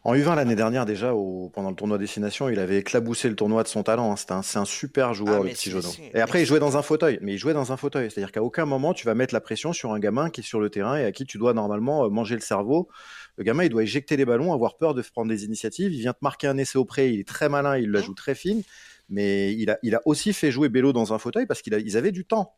[0.06, 3.64] En U20 l'année dernière, déjà, au- pendant le tournoi Destination, il avait éclaboussé le tournoi
[3.64, 4.12] de son talent.
[4.12, 4.16] hein.
[4.30, 5.88] Un- C'est un, super joueur, Ah, le mais petit Jono.
[6.14, 7.20] Et après, il jouait dans un fauteuil.
[7.22, 8.12] Mais il jouait dans un fauteuil.
[8.12, 10.60] C'est-à-dire qu'à aucun moment, tu vas mettre la pression sur un gamin qui est sur
[10.60, 12.90] le terrain et à qui tu dois normalement euh, manger le cerveau.
[13.38, 15.94] Le gamin, il doit éjecter les ballons, avoir peur de prendre des initiatives.
[15.94, 17.10] Il vient te marquer un essai au pré.
[17.10, 17.78] Il est très malin.
[17.78, 18.04] Il la Hein?
[18.04, 18.62] joue très fine.
[19.08, 22.12] Mais il a, il a aussi fait jouer Bello dans un fauteuil parce qu'ils avaient
[22.12, 22.54] du temps.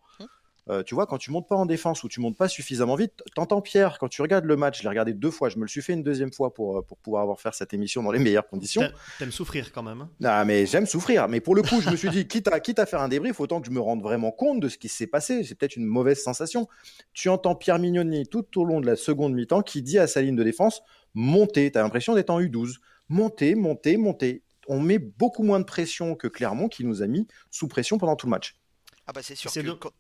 [0.68, 3.22] Euh, tu vois, quand tu montes pas en défense ou tu montes pas suffisamment vite,
[3.36, 5.68] t'entends Pierre, quand tu regardes le match, je l'ai regardé deux fois, je me le
[5.68, 8.18] suis fait une deuxième fois pour, euh, pour pouvoir avoir faire cette émission dans les
[8.18, 8.82] meilleures conditions.
[8.82, 10.02] T'a- T'aimes souffrir quand même.
[10.02, 10.10] hein.
[10.24, 11.28] Ah, mais j'aime souffrir.
[11.28, 13.40] Mais pour le coup, je me suis dit, quitte à, quitte à faire un débrief,
[13.40, 15.44] autant que je me rende vraiment compte de ce qui s'est passé.
[15.44, 16.68] C'est peut-être une mauvaise sensation.
[17.14, 20.24] Tu entends Pierre Mignoni tout au long de la seconde mi-temps qui dit à sa
[20.24, 20.82] ligne de défense,
[21.14, 21.72] montez.
[21.72, 22.78] T'as l'impression d'être en U12.
[23.10, 24.42] Montez, montez, montez.
[24.68, 28.16] On met beaucoup moins de pression que Clermont qui nous a mis sous pression pendant
[28.16, 28.56] tout le match.
[29.06, 29.68] Ah bah c'est sûr C'est que...
[29.68, 29.92] de- quand-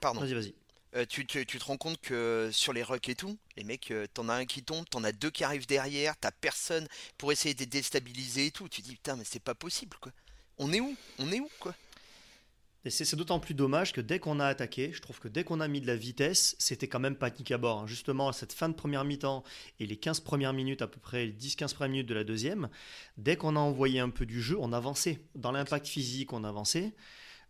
[0.00, 0.20] Pardon.
[0.20, 0.54] Vas-y, vas-y.
[0.96, 3.90] Euh, tu, tu- tu te rends compte que sur les rucks et tout, les mecs,
[3.90, 6.86] euh, t'en as un qui tombe, t'en as deux qui arrivent derrière, t'as personne
[7.18, 8.68] pour essayer de déstabiliser et tout.
[8.70, 10.12] Tu dis, putain, mais c'est pas possible, quoi.
[10.56, 10.96] On est où?
[11.18, 11.74] On est où, quoi?
[12.84, 15.60] Et c'est d'autant plus dommage que dès qu'on a attaqué, je trouve que dès qu'on
[15.60, 17.80] a mis de la vitesse, c'était quand même panique à bord.
[17.80, 17.86] hein.
[17.86, 19.44] Justement, cette fin de première mi-temps
[19.80, 22.70] et les 15 premières minutes, à peu près les 10-15 premières minutes de la deuxième,
[23.18, 25.18] dès qu'on a envoyé un peu du jeu, on avançait.
[25.34, 26.94] Dans l'impact physique, on avançait.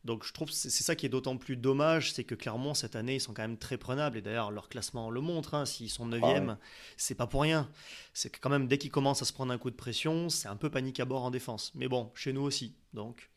[0.05, 2.97] Donc je trouve que c'est ça qui est d'autant plus dommage, c'est que Clermont cette
[2.97, 5.55] année ils sont quand même très prenables et d'ailleurs leur classement le montre.
[5.55, 5.67] hein.
[5.67, 6.57] S'ils sont 9e,
[6.97, 7.69] c'est pas pour rien.
[8.15, 10.49] C'est que quand même dès qu'ils commencent à se prendre un coup de pression, c'est
[10.49, 11.73] un peu panique à bord en défense.
[11.75, 12.75] Mais bon, chez nous aussi.
[12.95, 13.29] Donc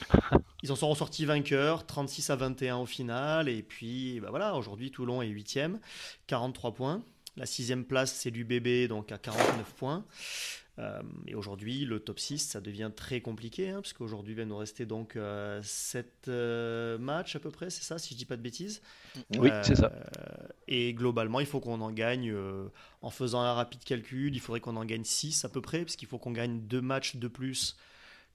[0.62, 3.48] ils en sont ressortis vainqueurs, 36 à 21 au final.
[3.48, 5.78] Et puis bah voilà, aujourd'hui Toulon est 8e,
[6.26, 7.02] 43 points.
[7.36, 10.04] La sixième place c'est l'UBB donc à 49 points.
[10.80, 14.44] Euh, et aujourd'hui, le top 6, ça devient très compliqué, hein, parce qu'aujourd'hui, il va
[14.46, 15.18] nous rester donc
[15.62, 16.28] 7
[16.98, 18.80] matchs à peu près, c'est ça, si je dis pas de bêtises?
[19.36, 19.92] Oui, c'est ça.
[19.92, 22.68] Euh, Et globalement, il faut qu'on en gagne, euh,
[23.02, 25.96] en faisant un rapide calcul, il faudrait qu'on en gagne 6 à peu près, parce
[25.96, 27.76] qu'il faut qu'on gagne deux matchs de plus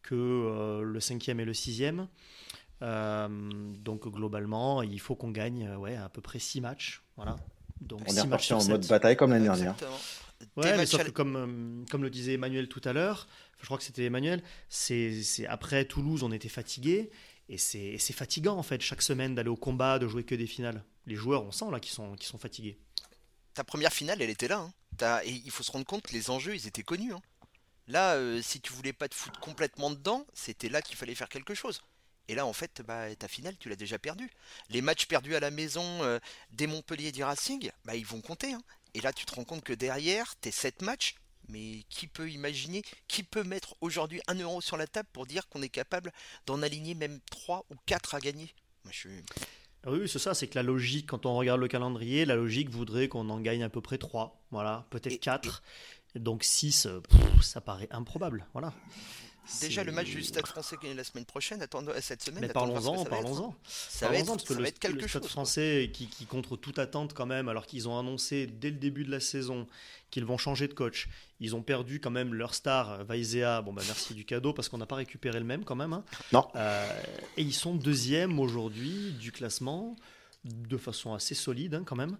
[0.03, 2.07] que le cinquième et le sixième.
[2.79, 7.01] donc globalement, il faut qu'on gagne ouais, à peu près six matchs.
[7.15, 7.37] Voilà.
[7.81, 9.75] Donc, On est reparti en mode bataille comme l'année dernière.
[10.57, 13.27] Ouais, mais sauf que comme, comme le disait Emmanuel tout à l'heure,
[13.59, 17.09] je crois que c'était Emmanuel, c'est après Toulouse, on était fatigué.
[17.47, 20.83] Et c'est fatigant en fait chaque semaine d'aller au combat, de jouer que des finales.
[21.05, 22.79] Les joueurs, on sent là qu'ils sont, sont fatigués.
[23.53, 24.67] Ta première finale, elle était là.
[25.01, 25.21] Hein.
[25.23, 27.13] Et il faut se rendre compte que les enjeux, ils étaient connus.
[27.13, 27.21] Hein.
[27.87, 31.29] Là, euh, si tu voulais pas te foutre complètement dedans, c'était là qu'il fallait faire
[31.29, 31.81] quelque chose.
[32.27, 34.31] Et là, en fait, bah, ta finale, tu l'as déjà perdue.
[34.69, 36.17] Les matchs perdus à la maison euh,
[36.51, 38.53] des Montpellier et du Racing, bah, ils vont compter.
[38.53, 38.63] Hein.
[38.95, 41.15] Et là, tu te rends compte que derrière, tes 7 matchs,
[41.49, 45.49] mais qui peut imaginer, qui peut mettre aujourd'hui un euro sur la table pour dire
[45.49, 46.13] qu'on est capable
[46.45, 48.53] d'en aligner même 3 ou 4 à gagner?
[48.85, 49.09] Moi, je
[49.85, 53.09] Oui, c'est ça, c'est que la logique, quand on regarde le calendrier, la logique voudrait
[53.09, 55.61] qu'on en gagne à peu près 3, voilà, peut-être 4.
[56.15, 57.01] Donc 6, euh,
[57.41, 58.73] ça paraît improbable, voilà.
[59.61, 62.41] Déjà le match du Stade français la semaine prochaine, attendons cette semaine.
[62.41, 63.55] Mais parlons-en, parlons-en.
[63.63, 67.25] Ça va être, parce que le, quelque Stade français qui, qui, contre toute attente quand
[67.25, 69.67] même, alors qu'ils ont annoncé dès le début de la saison
[70.11, 71.09] qu'ils vont changer de coach.
[71.39, 73.61] Ils ont perdu quand même leur star Vaizea.
[73.61, 75.93] Bon bah merci du cadeau parce qu'on n'a pas récupéré le même quand même.
[75.93, 76.03] Hein.
[76.31, 76.47] Non.
[76.55, 77.01] Euh,
[77.37, 79.95] et ils sont deuxième aujourd'hui du classement
[80.45, 82.17] de façon assez solide hein, quand même.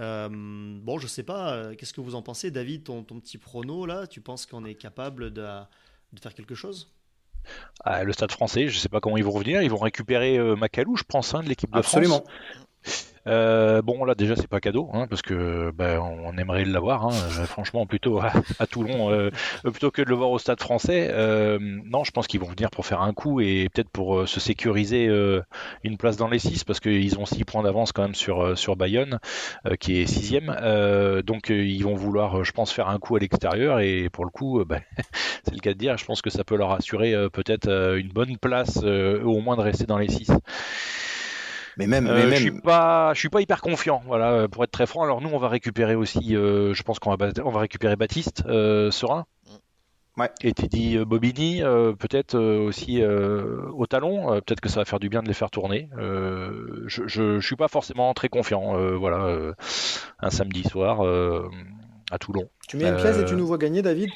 [0.00, 3.38] Euh, bon, je sais pas, euh, qu'est-ce que vous en pensez, David, ton, ton petit
[3.38, 4.06] prono là?
[4.06, 5.44] Tu penses qu'on est capable de,
[6.12, 6.92] de faire quelque chose?
[7.84, 9.62] Ah, Le stade français, je ne sais pas comment ils vont revenir.
[9.62, 12.20] Ils vont récupérer euh, Macalou, je pense, hein, de l'équipe de Absolument.
[12.20, 12.30] France.
[13.28, 17.06] Euh, bon, là déjà c'est pas cadeau, hein, parce que ben, on aimerait l'avoir.
[17.06, 19.30] Hein, euh, franchement, plutôt à, Toulon, euh,
[19.62, 21.08] plutôt que de le voir au Stade Français.
[21.60, 25.08] non, je pense qu'ils vont venir pour faire un coup et peut-être pour se sécuriser
[25.84, 29.18] une place dans les 6 parce qu'ils ont 6 points d'avance quand même sur Bayonne,
[29.80, 30.56] qui est sixième.
[31.24, 34.64] donc ils vont vouloir, je pense, faire un coup à l'extérieur et pour le coup,
[34.64, 34.80] ben,
[35.44, 35.96] c'est le cas de dire.
[35.98, 39.84] Je pense que ça peut leur assurer peut-être une bonne place, au moins de rester
[39.84, 40.30] dans les 6.
[41.78, 44.02] Mais même, euh, je suis pas, je suis pas hyper confiant.
[44.06, 45.04] Voilà, euh, pour être très franc.
[45.04, 46.36] Alors nous, on va récupérer aussi.
[46.36, 48.42] Euh, je pense qu'on va, on va récupérer Baptiste
[48.90, 49.26] Serein.
[50.16, 50.30] Ouais.
[50.42, 54.40] Et Teddy Bobini, peut-être aussi au talon.
[54.40, 55.88] peut-être que ça va faire du bien de les faire tourner.
[55.96, 58.76] je, je, suis pas forcément très confiant.
[58.96, 59.54] voilà,
[60.18, 61.02] un samedi soir
[62.10, 62.48] à Toulon.
[62.66, 64.10] Tu mets une pièce et tu nous vois gagner, David?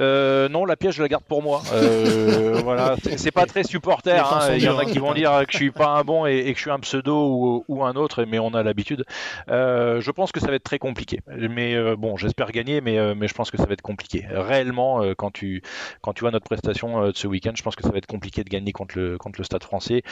[0.00, 1.62] Euh, non, la pièce, je la garde pour moi.
[1.72, 4.24] Euh, voilà, c'est pas très supporter.
[4.24, 4.54] Hein.
[4.56, 6.56] Il y en a qui vont dire que je suis pas un bon et, que
[6.56, 9.04] je suis un pseudo ou, un autre, mais on a l'habitude.
[9.48, 11.20] Euh, je pense que ça va être très compliqué.
[11.28, 14.26] Mais euh, bon, j'espère gagner, mais, euh, mais je pense que ça va être compliqué.
[14.30, 15.62] Réellement, quand tu
[16.00, 18.42] quand tu vois notre prestation de ce week-end, je pense que ça va être compliqué
[18.44, 20.02] de gagner contre le contre le Stade Français.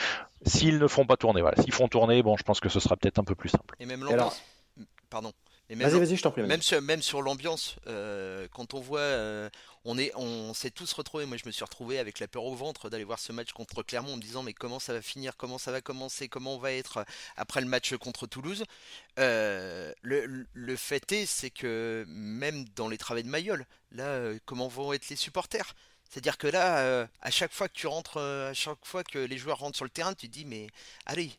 [0.44, 1.61] S'ils ne font pas tourner, voilà.
[1.62, 3.74] S'ils font tourner, bon, je pense que ce sera peut-être un peu plus simple.
[3.81, 4.42] Et même l'ambiance.
[5.11, 5.33] Pardon.
[5.70, 6.42] Vas-y, vas-y, je t'en prie.
[6.42, 7.76] Même sur, même sur l'ambiance,
[8.52, 9.50] quand on voit
[9.88, 11.24] on est, on s'est tous retrouvés.
[11.24, 13.83] Moi, je me suis retrouvé avec la peur au ventre d'aller voir ce match contre
[13.83, 16.59] Clermont en me disant mais comment ça va finir, comment ça va commencer, comment on
[16.59, 18.64] va être après le match contre Toulouse?
[19.18, 24.68] Euh, le, fait est, c'est que même dans les travaux de Mayol, là, euh, comment
[24.68, 25.74] vont être les supporters?
[26.11, 29.38] C'est-à-dire que là, euh, à chaque fois que tu rentres, à chaque fois que les
[29.38, 30.68] joueurs rentrent sur le terrain, tu te dis mais
[31.07, 31.31] allez,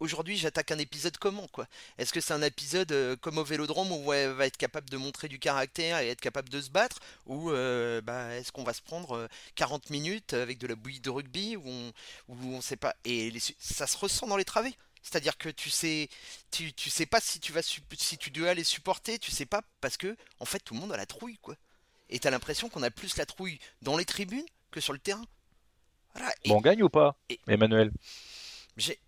[0.00, 1.66] aujourd'hui j'attaque un épisode comment quoi?
[1.98, 4.96] Est-ce que c'est un épisode euh, comme au Vélodrome où elle va être capable de
[4.96, 6.98] montrer du caractère et être capable de se battre?
[7.26, 11.00] Ou euh, bah, est-ce qu'on va se prendre 40 euh, minutes avec de la bouillie
[11.00, 11.92] de rugby où on,
[12.28, 14.74] où on sait pas et ça se ressent dans les travées?
[15.02, 16.08] C'est-à-dire que tu sais,
[16.50, 19.62] tu, tu, sais pas si tu vas si tu dois les supporter, tu sais pas
[19.80, 21.56] parce que en fait tout le monde a la trouille quoi.
[22.10, 25.24] Et t'as l'impression qu'on a plus la trouille dans les tribunes que sur le terrain.
[26.46, 27.92] bon, on gagne ou pas, Emmanuel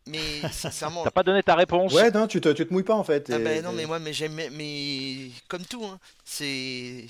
[0.06, 1.04] mais sincèrement.
[1.04, 1.92] T'as pas donné ta réponse.
[1.92, 3.30] Ouais, non, tu te, tu te mouilles pas en fait.
[3.33, 7.06] Ah ben non, mais moi, mais j'aime, mais comme tout, hein, c'est.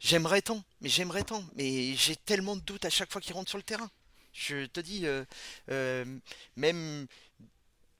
[0.00, 3.48] J'aimerais tant, mais j'aimerais tant, mais j'ai tellement de doutes à chaque fois qu'il rentre
[3.48, 3.90] sur le terrain.
[4.34, 5.24] Je te dis, euh,
[5.70, 6.04] euh,
[6.56, 7.06] même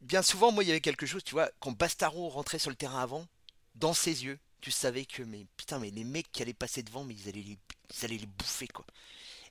[0.02, 2.76] bien souvent, moi, il y avait quelque chose, tu vois, quand Bastaro rentrait sur le
[2.76, 3.26] terrain avant,
[3.74, 7.04] dans ses yeux, tu savais que, mais putain, mais les mecs qui allaient passer devant,
[7.04, 7.58] mais ils allaient les,
[7.96, 8.84] ils allaient les bouffer, quoi.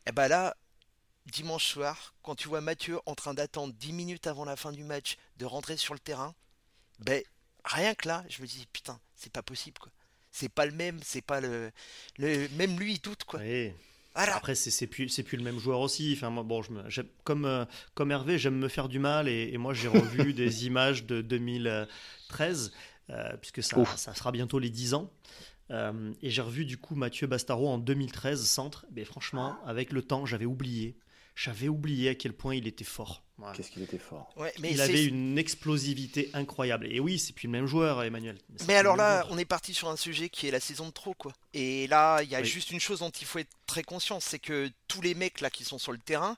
[0.05, 0.55] Et bah là,
[1.25, 4.83] dimanche soir, quand tu vois Mathieu en train d'attendre 10 minutes avant la fin du
[4.83, 6.35] match de rentrer sur le terrain,
[6.99, 7.23] ben
[7.65, 9.91] rien que là, je me dis putain, c'est pas possible quoi.
[10.31, 11.71] C'est pas le même, c'est pas le,
[12.17, 13.39] le même lui il doute quoi.
[14.15, 16.13] Après c'est plus c'est plus le même joueur aussi.
[16.15, 16.83] Enfin moi bon je me,
[17.23, 21.05] comme euh, comme Hervé j'aime me faire du mal et, moi j'ai revu des images
[21.05, 22.73] de 2013
[23.09, 25.11] euh, puisque ça, ça sera bientôt les 10 ans.
[25.71, 28.85] Euh, et j'ai revu du coup Mathieu Bastaro en 2013 centre.
[28.91, 30.95] Mais franchement avec le temps j'avais oublié
[31.35, 33.23] J'avais oublié à quel point il était fort.
[33.55, 34.33] Qu'est-ce qu'il était fort.
[34.59, 36.87] mais il avait une explosivité incroyable.
[36.87, 38.37] Et oui, c'est plus le même joueur, Emmanuel.
[38.67, 41.13] Mais, alors là, on est parti sur un sujet qui est la saison de trop,
[41.13, 41.33] quoi.
[41.53, 44.39] Et là, il y a juste une chose dont il faut être très conscient, c'est
[44.39, 46.37] que tous les mecs là qui sont sur le terrain,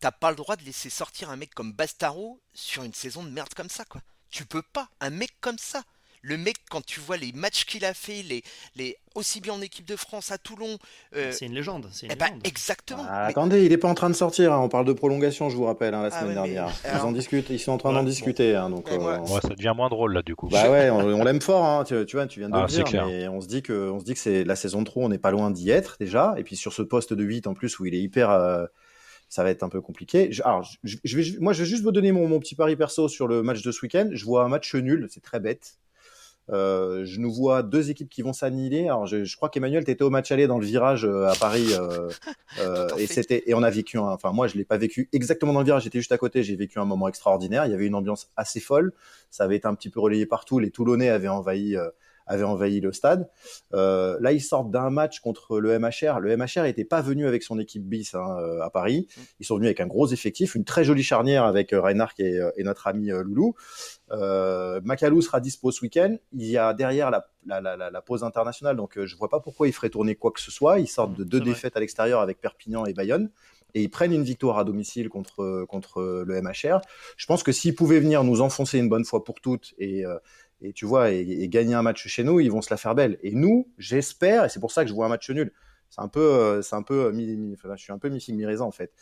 [0.00, 3.30] t'as pas le droit de laisser sortir un mec comme Bastaro sur une saison de
[3.30, 4.00] merde comme ça, quoi.
[4.30, 4.88] Tu peux pas.
[5.00, 5.82] Un mec comme ça.
[6.26, 8.42] Le mec, quand tu vois les matchs qu'il a fait, les,
[8.74, 10.76] les, aussi bien en équipe de France à Toulon.
[11.14, 11.86] Euh, c'est une légende.
[12.02, 13.06] Une eh ben, exactement.
[13.08, 14.52] Ah, attendez, il n'est pas en train de sortir.
[14.52, 14.58] Hein.
[14.58, 16.68] On parle de prolongation, je vous rappelle, hein, la ah semaine dernière.
[16.84, 18.56] Ils, en discutent, ils sont en train d'en discuter.
[18.56, 20.48] Hein, donc, euh, ça devient moins drôle là, du coup.
[20.48, 21.84] Bah ouais, on, l'aime fort.
[21.84, 23.06] Tu, tu, vois, tu viens de le dire.
[23.06, 25.04] Mais on se dit que, on se dit que c'est la saison de trop.
[25.04, 26.34] On n'est pas loin d'y être déjà.
[26.38, 28.30] Et puis sur ce poste de 8 en plus où il est hyper.
[28.30, 28.66] Euh,
[29.28, 30.30] ça va être un peu compliqué.
[30.44, 33.26] alors, je, vais, moi, je vais juste vous donner mon, mon, petit pari perso sur
[33.26, 34.08] le match de ce week-end.
[34.12, 35.78] Je vois un match nul, c'est très bête.
[36.50, 38.84] Euh, je nous vois deux équipes qui vont s'annihiler.
[38.84, 41.34] Alors, je, je crois qu'Emmanuel, tu étais au match aller dans le virage euh, à
[41.34, 42.08] Paris, euh,
[42.60, 43.98] euh et c'était et on a vécu.
[43.98, 45.82] Un, enfin, moi, je l'ai pas vécu exactement dans le virage.
[45.82, 46.42] J'étais juste à côté.
[46.42, 47.66] J'ai vécu un moment extraordinaire.
[47.66, 48.92] Il y avait une ambiance assez folle.
[49.30, 50.58] Ça avait été un petit peu relayé partout.
[50.58, 51.76] Les Toulonnais avaient envahi
[52.26, 53.28] avait envahi le stade.
[53.74, 56.20] Euh, là, ils sortent d'un match contre le MHR.
[56.20, 59.06] Le MHR n'était pas venu avec son équipe bis hein, euh, à Paris.
[59.16, 59.20] Mm.
[59.40, 62.40] Ils sont venus avec un gros effectif, une très jolie charnière avec euh, Reinhardt et,
[62.56, 63.54] et, notre ami Loulou.
[64.10, 66.16] Euh, Macalou sera dispo ce week-end.
[66.32, 69.68] Il y a derrière la, la, la, la pause internationale, donc je vois pas pourquoi
[69.68, 70.80] ils feraient tourner quoi que ce soit.
[70.80, 73.30] Ils sortent de deux défaites à l'extérieur avec Perpignan et Bayonne
[73.74, 76.80] et ils prennent une victoire à domicile contre, contre le MHR.
[77.18, 80.02] Je pense que s'ils pouvaient venir nous enfoncer une bonne fois pour toutes et,
[80.60, 83.18] et tu vois, et, gagner un match chez nous, ils vont se la faire belle.
[83.22, 85.52] Et nous, j'espère, et c'est pour ça que je vois un match nul.
[85.90, 87.08] C'est un peu, euh, c'est un peu,
[87.54, 88.92] enfin, je suis un peu mi mi en fait.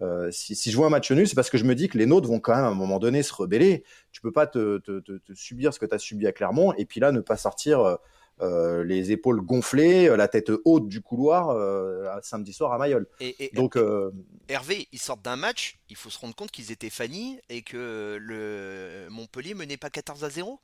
[0.00, 1.98] Euh, si, si, je vois un match nul, c'est parce que je me dis que
[1.98, 3.84] les nôtres vont quand même à un moment donné se rebeller.
[4.12, 6.72] Tu peux pas te, te, te, te subir ce que tu as subi à Clermont
[6.74, 7.96] et puis là ne pas sortir euh,
[8.40, 13.08] euh les épaules gonflées, la tête haute du couloir euh, samedi soir à Mayol.
[13.18, 13.76] Et, Donc
[14.48, 18.18] Hervé, ils sortent d'un match, il faut se rendre compte qu'ils étaient fanny et que
[18.20, 20.60] le Montpellier menait pas 14 à 0.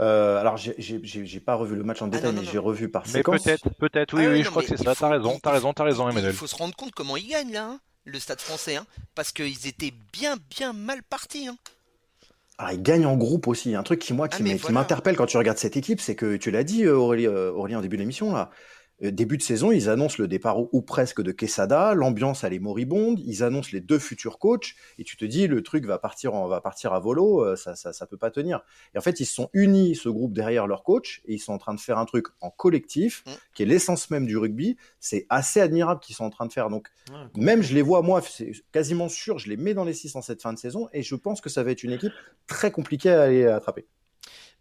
[0.00, 3.22] Euh, alors, j'ai pas revu le match en ah, détail, mais j'ai revu par mais
[3.22, 4.94] Peut-être, peut-être, oui, ah oui, je crois que c'est ça.
[4.94, 6.32] T'as raison, t'as raison, t'as raison, Emmanuel.
[6.32, 9.32] Il faut se rendre compte comment ils gagnent là, hein, le Stade Français, hein, parce
[9.32, 11.48] qu'ils étaient bien, bien mal partis.
[11.48, 11.56] Hein.
[12.58, 13.74] Ah, ils gagnent en groupe aussi.
[13.74, 16.64] Un truc qui moi qui m'interpelle quand tu regardes cette équipe, c'est que tu l'as
[16.64, 18.50] dit euh, Aurélie, euh, Aurélie en début d'émission là.
[19.02, 22.58] Euh, début de saison, ils annoncent le départ ou, presque de Quesada, l'ambiance elle est
[22.58, 26.34] moribonde, ils annoncent les deux futurs coachs et tu te dis le truc va partir
[26.34, 28.60] on va partir à volo, euh, ça, ça ça peut pas tenir.
[28.94, 31.52] Et en fait, ils se sont unis ce groupe derrière leur coach et ils sont
[31.52, 33.30] en train de faire un truc en collectif mm.
[33.54, 36.68] qui est l'essence même du rugby, c'est assez admirable qu'ils sont en train de faire.
[36.68, 36.88] Donc
[37.36, 40.22] même je les vois moi, c'est quasiment sûr, je les mets dans les six en
[40.22, 42.12] cette fin de saison et je pense que ça va être une équipe
[42.46, 43.86] très compliquée à aller attraper.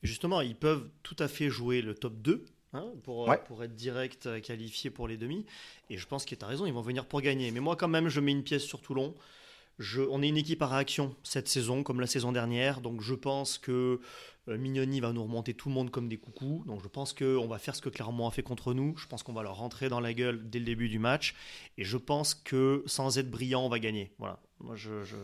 [0.04, 3.75] Justement, ils peuvent tout à fait jouer le top 2 Hein, pour, euh, pour, être
[3.75, 5.45] direct euh, qualifié pour les demi.
[5.89, 7.49] Et je pense qu'il a raison, ils vont venir pour gagner.
[7.51, 9.15] Mais moi, quand même, je mets une pièce sur Toulon.
[9.80, 12.82] Je, on est une équipe à réaction cette saison, comme la saison dernière.
[12.82, 14.01] Donc je pense que
[14.49, 16.63] euh, Mignoni va nous remonter tout le monde comme des coucous.
[16.67, 18.97] Donc je pense qu'on va faire ce que Clermont a fait contre nous.
[18.97, 21.36] Je pense qu'on va leur rentrer dans la gueule dès le début du match.
[21.77, 24.12] Et je pense que sans être brillant, on va gagner.
[24.19, 24.39] Voilà.
[24.60, 25.15] Moi, je, je,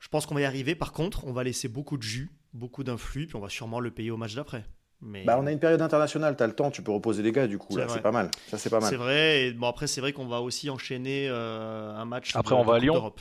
[0.00, 0.74] je pense qu'on va y arriver.
[0.74, 3.92] Par contre, on va laisser beaucoup de jus, beaucoup d'influx, puis on va sûrement le
[3.92, 4.64] payer au match d'après.
[5.02, 7.46] Bah, on a une période internationale, tu as le temps, tu peux reposer les gars,
[7.46, 8.30] du coup, là, c'est pas mal.
[8.48, 8.90] Ça, c'est pas mal.
[8.90, 12.36] C'est vrai, et bon, après, c'est vrai qu'on va aussi enchaîner euh, un match.
[12.36, 13.12] Après, on, va à Lyon.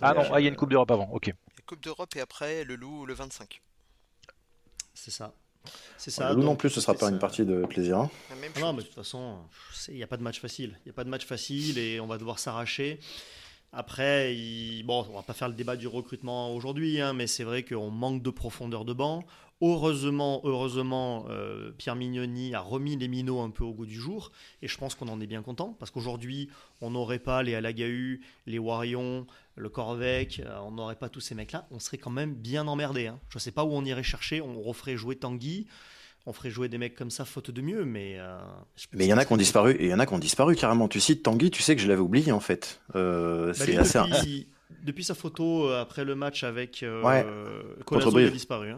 [0.00, 1.32] Ah non, ah, il y a une Coupe d'Europe avant, ok.
[1.66, 3.60] Coupe d'Europe et après le Loup le 25.
[4.94, 5.34] C'est ça.
[5.98, 6.30] C'est ça.
[6.30, 7.98] Le Loup non plus, ce sera pas une partie de plaisir.
[7.98, 8.10] Hein.
[8.30, 9.38] Ah non, mais de toute façon,
[9.88, 10.76] il n'y a pas de match facile.
[10.84, 13.00] Il n'y a pas de match facile et on va devoir s'arracher.
[13.72, 14.84] Après, il...
[14.84, 17.90] bon, on va pas faire le débat du recrutement aujourd'hui, hein, mais c'est vrai qu'on
[17.90, 19.24] manque de profondeur de banc.
[19.62, 24.30] Heureusement, heureusement euh, Pierre Mignoni a remis les minots un peu au goût du jour,
[24.60, 26.50] et je pense qu'on en est bien content, parce qu'aujourd'hui,
[26.82, 31.34] on n'aurait pas les Alagahu, les Warion, le Corvec, euh, on n'aurait pas tous ces
[31.34, 33.06] mecs-là, on serait quand même bien emmerdé.
[33.06, 33.18] Hein.
[33.30, 35.66] Je ne sais pas où on irait chercher, on referait jouer Tanguy,
[36.26, 38.16] on ferait jouer des mecs comme ça faute de mieux, mais.
[38.18, 38.36] Euh,
[38.92, 40.18] mais il y en a qui ont disparu, et il y en a qui ont
[40.18, 40.86] disparu carrément.
[40.86, 42.82] Tu cites Tanguy, tu sais que je l'avais oublié en fait.
[42.92, 44.48] Bah, c'est assez depuis
[45.02, 48.72] sa photo euh, après le match avec euh, il a disparu.
[48.72, 48.76] Hein.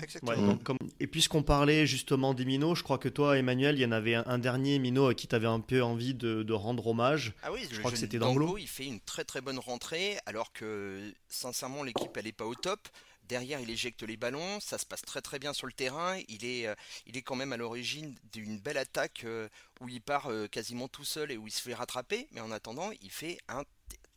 [1.00, 4.14] Et puisqu'on parlait justement des minots, je crois que toi, Emmanuel, il y en avait
[4.14, 7.34] un, dernier minot à qui tu avais un peu envie de, rendre hommage.
[7.42, 8.58] Ah oui, je crois que c'était Danglo.
[8.58, 12.54] Il fait une très très bonne rentrée, alors que sincèrement l'équipe elle est pas au
[12.54, 12.88] top.
[13.28, 16.18] Derrière, il éjecte les ballons, ça se passe très très bien sur le terrain.
[16.28, 16.74] Il est, euh,
[17.06, 19.48] il est quand même à l'origine d'une belle attaque euh,
[19.82, 22.26] où il part quasiment tout seul et où il se fait rattraper.
[22.32, 23.64] Mais en attendant, il fait un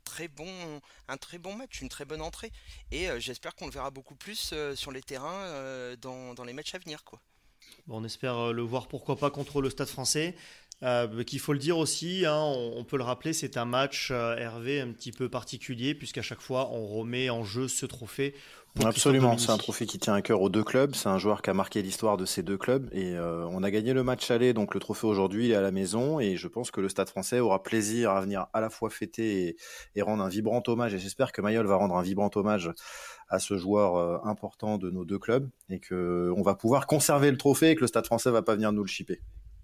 [0.03, 2.51] très bon, un très bon match, une très bonne entrée.
[2.91, 6.43] Et euh, j'espère qu'on le verra beaucoup plus euh, sur les terrains euh, dans, dans,
[6.43, 7.03] les matchs à venir.
[7.03, 7.21] Quoi.
[7.87, 10.35] On espère le voir pourquoi pas contre le Stade français.
[10.83, 14.35] Euh, qu'il faut le dire aussi, hein, on, peut le rappeler, c'est un match euh,
[14.35, 18.33] Hervé un petit peu particulier puisqu'à chaque fois on remet en jeu ce trophée.
[18.83, 20.95] Absolument, c'est un trophée qui tient à cœur aux deux clubs.
[20.95, 23.69] C'est un joueur qui a marqué l'histoire de ces deux clubs et euh, on a
[23.69, 26.71] gagné le match aller, donc le trophée aujourd'hui est à la maison et je pense
[26.71, 29.57] que le Stade Français aura plaisir à venir à la fois fêter
[29.95, 30.95] et, rendre un vibrant hommage.
[30.95, 32.71] Et j'espère que Mayol va rendre un vibrant hommage
[33.29, 37.37] à ce joueur important de nos deux clubs et que on va pouvoir conserver le
[37.37, 39.21] trophée et que le Stade Français va pas venir nous le chipper.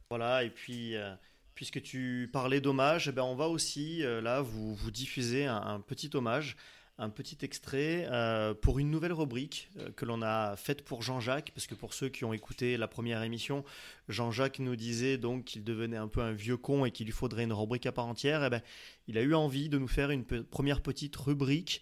[0.10, 1.14] Voilà, et puis, euh,
[1.54, 5.82] puisque tu parlais d'hommage, eh ben, on va aussi, euh, là, vous, vous diffuser un,
[5.82, 6.56] petit hommage,
[6.98, 11.68] un petit extrait euh, pour une nouvelle rubrique que l'on a faite pour Jean-Jacques, parce
[11.68, 13.66] que pour ceux qui ont écouté la première émission,
[14.08, 17.44] Jean-Jacques nous disait donc qu'il devenait un peu un vieux con et qu'il lui faudrait
[17.44, 18.46] une rubrique à part entière.
[18.46, 18.62] Eh ben,
[19.10, 21.82] il a eu envie de nous faire une première petite rubrique.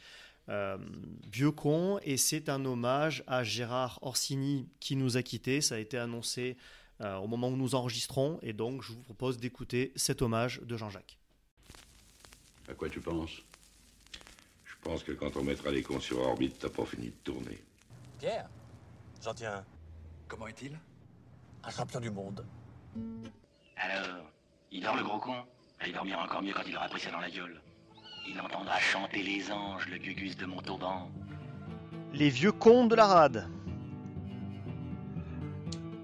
[1.32, 5.62] vieux con et c'est un hommage à Gérard Orsini qui nous a quittés.
[5.62, 6.58] Ça a été annoncé
[7.02, 8.40] euh, au moment où nous enregistrons.
[8.42, 11.18] Et donc, je vous propose d'écouter cet hommage de Jean-Jacques.
[12.68, 13.44] À quoi tu penses?
[14.64, 17.64] Je pense que quand on mettra les cons sur orbite, t'as pas fini de tourner.
[18.20, 18.50] Pierre,
[19.24, 19.66] j'en tiens un.
[20.28, 20.78] Comment est-il?
[21.64, 22.46] Un champion du monde.
[23.78, 24.26] Alors,
[24.72, 25.44] il dort le gros con?
[25.86, 27.62] Il dormira encore mieux quand il aura pris ça dans la gueule.
[28.28, 31.12] Il entendra chanter les anges, le gugus de Montauban.
[32.14, 33.50] Les vieux cons de la rade.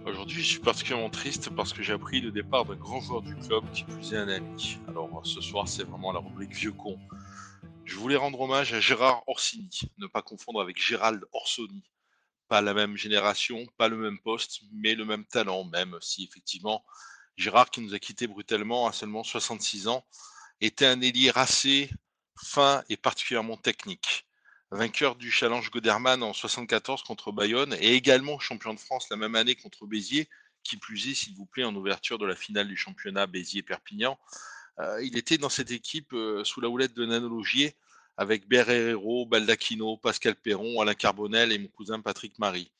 [0.03, 3.35] Aujourd'hui, je suis particulièrement triste parce que j'ai appris le départ d'un grand joueur du
[3.35, 4.79] club qui plus est un ami.
[4.87, 6.99] Alors ce soir, c'est vraiment la rubrique vieux con.
[7.85, 11.83] Je voulais rendre hommage à Gérard Orsini, ne pas confondre avec Gérald Orsoni.
[12.47, 16.83] Pas la même génération, pas le même poste, mais le même talent, même si effectivement
[17.37, 20.03] Gérard, qui nous a quittés brutalement à seulement 66 ans,
[20.61, 21.91] était un ailier racé,
[22.35, 24.25] fin et particulièrement technique
[24.71, 29.35] vainqueur du challenge Goderman en 74 contre Bayonne et également champion de France la même
[29.35, 30.29] année contre Béziers,
[30.63, 34.17] qui plus est, s'il vous plaît, en ouverture de la finale du championnat Béziers-Perpignan.
[34.79, 37.75] Euh, il était dans cette équipe euh, sous la houlette de Nanologier
[38.17, 42.71] avec Berrero, Baldacchino, Pascal Perron, Alain Carbonel et mon cousin Patrick Marie.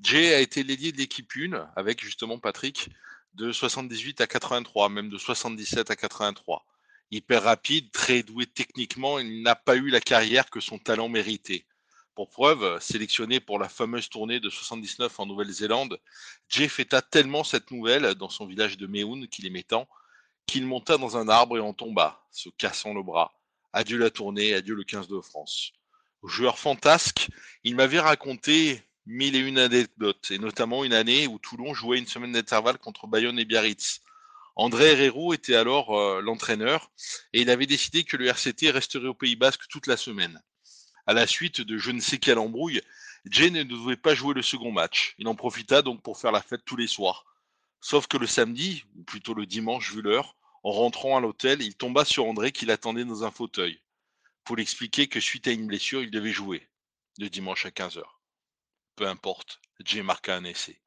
[0.00, 2.88] Jay a été l'ailier de l'équipe 1 avec justement Patrick
[3.34, 6.64] de 78 à 83, même de 77 à 83
[7.10, 11.64] hyper rapide, très doué techniquement, il n'a pas eu la carrière que son talent méritait.
[12.14, 15.98] Pour preuve, sélectionné pour la fameuse tournée de 79 en Nouvelle-Zélande,
[16.48, 19.88] Jay fêta tellement cette nouvelle dans son village de Meoun qu'il aimait tant,
[20.46, 23.32] qu'il monta dans un arbre et en tomba, se cassant le bras.
[23.72, 25.72] Adieu la tournée, adieu le 15 de France.
[26.24, 27.28] Joueur fantasque,
[27.64, 32.06] il m'avait raconté mille et une anecdotes, et notamment une année où Toulon jouait une
[32.06, 34.02] semaine d'intervalle contre Bayonne et Biarritz.
[34.60, 36.90] André Herrero était alors euh, l'entraîneur
[37.32, 40.42] et il avait décidé que le RCT resterait au Pays Basque toute la semaine.
[41.06, 42.82] À la suite de je ne sais quelle embrouille,
[43.24, 45.14] Jay ne devait pas jouer le second match.
[45.16, 47.24] Il en profita donc pour faire la fête tous les soirs.
[47.80, 51.74] Sauf que le samedi, ou plutôt le dimanche vu l'heure, en rentrant à l'hôtel, il
[51.74, 53.80] tomba sur André qui l'attendait dans un fauteuil.
[54.44, 56.68] Pour l'expliquer que suite à une blessure, il devait jouer,
[57.16, 58.02] le dimanche à 15h.
[58.96, 60.82] Peu importe, Jay marqua un essai.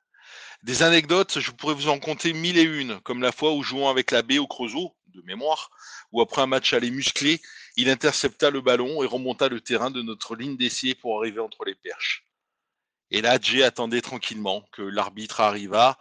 [0.64, 3.90] Des anecdotes, je pourrais vous en compter mille et une, comme la fois où jouant
[3.90, 5.70] avec la B au Creusot, de mémoire,
[6.14, 7.42] où après un match aller musclé,
[7.76, 11.66] il intercepta le ballon et remonta le terrain de notre ligne d'essai pour arriver entre
[11.66, 12.26] les perches.
[13.12, 15.98] Et là, Jay attendait tranquillement que l'arbitre arriva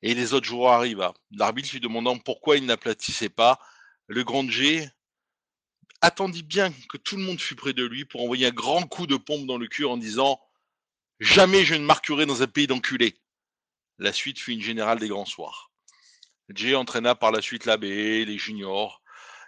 [0.00, 1.12] et les autres joueurs arrivent.
[1.32, 3.60] L'arbitre lui demandant pourquoi il n'aplatissait pas,
[4.06, 4.90] le grand Jay
[6.00, 9.06] attendit bien que tout le monde fût près de lui pour envoyer un grand coup
[9.06, 10.40] de pompe dans le cul en disant
[11.20, 13.20] Jamais je ne marquerai dans un pays d'enculés.
[14.00, 15.70] La suite fut une générale des grands soirs.
[16.48, 19.02] Jay entraîna par la suite l'abbé, les juniors,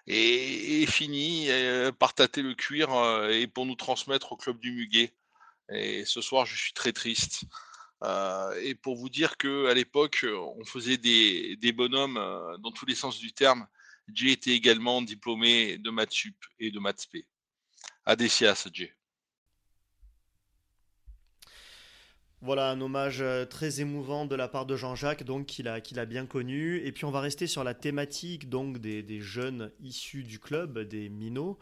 [0.06, 4.72] et, finit euh, par tâter le cuir euh, et pour nous transmettre au club du
[4.72, 5.14] Muguet.
[5.70, 7.44] Et ce soir, je suis très triste.
[8.04, 12.20] Euh, et pour vous dire qu'à l'époque, on faisait des, bonhommes
[12.60, 13.66] dans tous les sens du terme.
[14.12, 17.26] Jay était également diplômé de maths sup et de maths p.
[18.04, 18.94] Adessias, Jay.
[22.44, 26.26] Voilà un hommage euh, très émouvant de la part de Jean-Jacques, donc qu'il a, bien
[26.26, 26.78] connu.
[26.84, 31.08] Et puis on va rester sur la thématique donc des, jeunes issus du club, des
[31.08, 31.60] minots,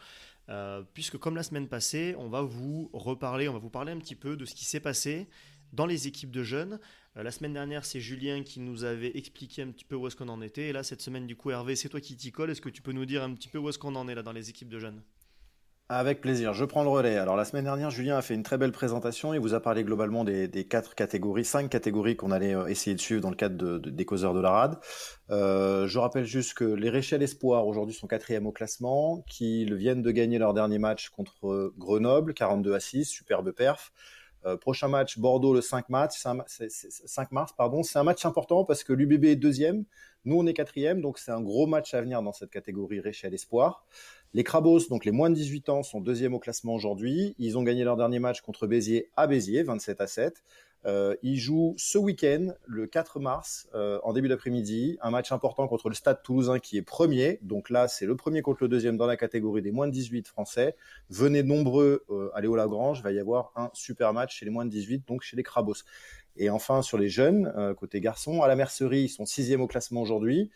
[0.48, 3.98] euh, puisque comme la semaine passée, on va vous reparler, on va vous parler un
[3.98, 5.28] petit peu de ce qui s'est passé
[5.74, 6.80] dans les équipes de jeunes.
[7.18, 10.16] Euh, la semaine dernière, c'est Julien qui nous avait expliqué un petit peu où est-ce
[10.16, 10.68] qu'on en était.
[10.68, 12.50] Et là, cette semaine, du coup, Hervé, c'est toi qui t'y colle.
[12.52, 14.22] Est-ce que tu peux nous dire un petit peu où est-ce qu'on en est là
[14.22, 15.02] dans les équipes de jeunes?
[15.92, 17.16] Avec plaisir, je prends le relais.
[17.16, 19.34] Alors la semaine dernière, Julien a fait une très belle présentation.
[19.34, 23.00] Il vous a parlé globalement des, quatre catégories, cinq catégories qu'on allait euh, essayer de
[23.00, 24.78] suivre dans le cadre de, des causeurs de la rade.
[25.30, 30.00] Euh, je rappelle juste que les Réchelles Espoirs aujourd'hui sont quatrième au classement, qu'ils viennent
[30.00, 33.90] de gagner leur dernier match contre Grenoble, 42 à 6, superbe perf.
[34.60, 36.24] prochain match Bordeaux le 5 mars,
[36.68, 37.82] 5 mars pardon.
[37.82, 39.84] C'est un match important parce que l'UBB est deuxième,
[40.24, 43.34] nous on est quatrième, donc c'est un gros match à venir dans cette catégorie Réchelle
[43.34, 43.84] Espoir.
[44.32, 47.34] Les Crabos, donc les moins de 18 ans, sont deuxième au classement aujourd'hui.
[47.38, 50.42] Ils ont gagné leur dernier match contre Béziers à Béziers, 27 à 7.
[50.86, 55.68] Euh, ils jouent ce week-end, le 4 mars, euh, en début d'après-midi, un match important
[55.68, 57.38] contre le Stade Toulousain qui est premier.
[57.42, 60.28] Donc là, c'est le premier contre le deuxième dans la catégorie des moins de 18
[60.28, 60.76] français.
[61.10, 64.64] Venez nombreux euh, à Léo Lagrange, va y avoir un super match chez les moins
[64.64, 65.74] de 18, donc chez les Crabos.
[66.36, 69.66] Et enfin, sur les jeunes, euh, côté garçons, à la Mercerie, ils sont sixième au
[69.66, 70.50] classement aujourd'hui.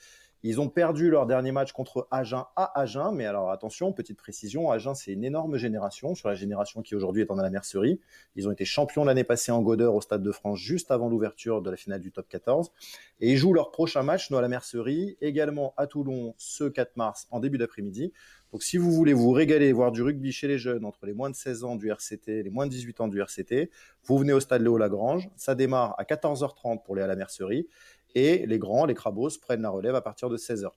[0.47, 4.71] Ils ont perdu leur dernier match contre Agen à Agen, mais alors attention, petite précision,
[4.71, 7.99] Agen c'est une énorme génération, sur la génération qui aujourd'hui est en la mercerie.
[8.37, 11.63] Ils ont été champions l'année passée en Godeur au Stade de France juste avant l'ouverture
[11.63, 12.73] de la finale du top 14.
[13.21, 16.99] Et ils jouent leur prochain match, nous à la mercerie, également à Toulon ce 4
[16.99, 18.13] mars en début d'après-midi.
[18.55, 21.29] Donc si vous voulez vous régaler, voir du rugby chez les jeunes entre les moins
[21.29, 23.69] de 16 ans du RCT et les moins de 18 ans du RCT,
[24.05, 25.29] vous venez au stade Léo Lagrange.
[25.35, 27.67] Ça démarre à 14h30 pour les à la mercerie
[28.15, 30.69] et les grands, les crabos, prennent la relève à partir de 16h.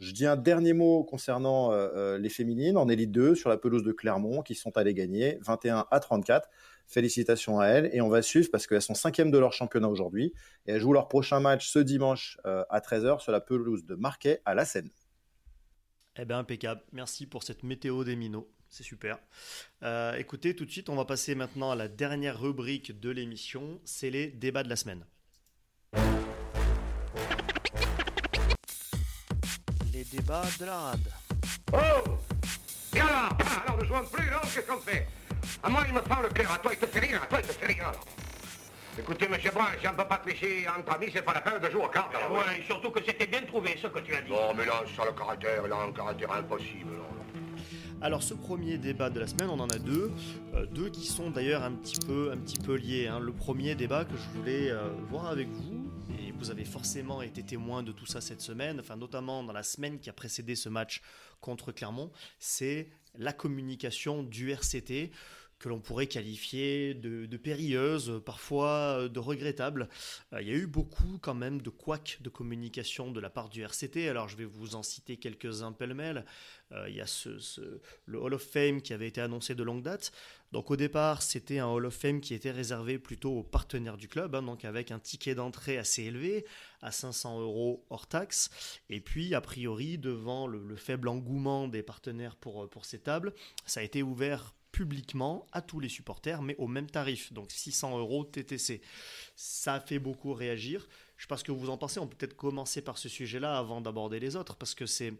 [0.00, 3.58] Je dis un dernier mot concernant euh, euh, les féminines en élite 2 sur la
[3.58, 6.48] pelouse de Clermont qui sont allées gagner 21 à 34.
[6.88, 10.32] Félicitations à elles et on va suivre parce qu'elles sont cinquièmes de leur championnat aujourd'hui
[10.66, 13.94] et elles jouent leur prochain match ce dimanche euh, à 13h sur la pelouse de
[13.94, 14.90] Marquet à la Seine.
[16.22, 19.18] Eh bien impeccable, merci pour cette météo des minots, c'est super.
[20.18, 24.10] écoutez, tout de suite on va passer maintenant à la dernière rubrique de l'émission, c'est
[24.10, 25.06] les débats de la semaine.
[30.10, 31.08] débat de la rade.
[31.72, 31.76] Oh
[32.94, 35.06] Et alors Alors ne jouons plus, non Qu'est-ce qu'on fait
[35.62, 36.50] À moi, il me prend le cœur.
[36.50, 37.22] À toi, il te fait rire.
[37.22, 38.04] À toi, il te fait rire, alors.
[38.98, 41.60] Écoutez, monsieur Brun, si on ne peut pas tricher entre amis, c'est pas la peine
[41.60, 42.14] de jouer au cartes.
[42.14, 44.30] Alors, ouais, surtout que c'était bien trouvé, ce que tu as dit.
[44.30, 46.92] Non, mais là, ça le caractère, là, un caractère impossible.
[48.02, 50.10] Alors ce premier débat de la semaine, on en a deux,
[50.54, 53.06] euh, deux qui sont d'ailleurs un petit peu, un petit peu liés.
[53.06, 53.20] Hein.
[53.20, 55.90] Le premier débat que je voulais euh, voir avec vous,
[56.40, 60.00] vous avez forcément été témoin de tout ça cette semaine, enfin notamment dans la semaine
[60.00, 61.02] qui a précédé ce match
[61.42, 62.88] contre Clermont, c'est
[63.18, 65.10] la communication du RCT
[65.60, 69.88] que l'on pourrait qualifier de, périlleuse, parfois de regrettable.
[70.32, 73.50] Euh, il y a eu beaucoup quand même de couacs de communication de la part
[73.50, 74.08] du RCT.
[74.08, 76.24] Alors je vais vous en citer quelques-uns pêle-mêle.
[76.72, 77.06] Euh, il y a
[78.06, 80.12] le Hall of Fame qui avait été annoncé de longue date.
[80.50, 84.08] Donc au départ, c'était un Hall of Fame qui était réservé plutôt aux partenaires du
[84.08, 86.46] club, hein, donc avec un ticket d'entrée assez élevé,
[86.80, 88.50] à 500 euros hors taxe.
[88.88, 93.34] Et puis, a priori, devant le, faible engouement des partenaires pour ces tables,
[93.66, 97.98] ça a été ouvert publiquement à tous les supporters, mais au même tarif, donc 600
[97.98, 98.80] euros TTC.
[99.36, 100.88] Ça a fait beaucoup réagir.
[101.16, 102.00] Je ne sais pas ce que vous en pensez.
[102.00, 105.14] On peut peut-être commencer par ce sujet-là avant d'aborder les autres, parce que c'est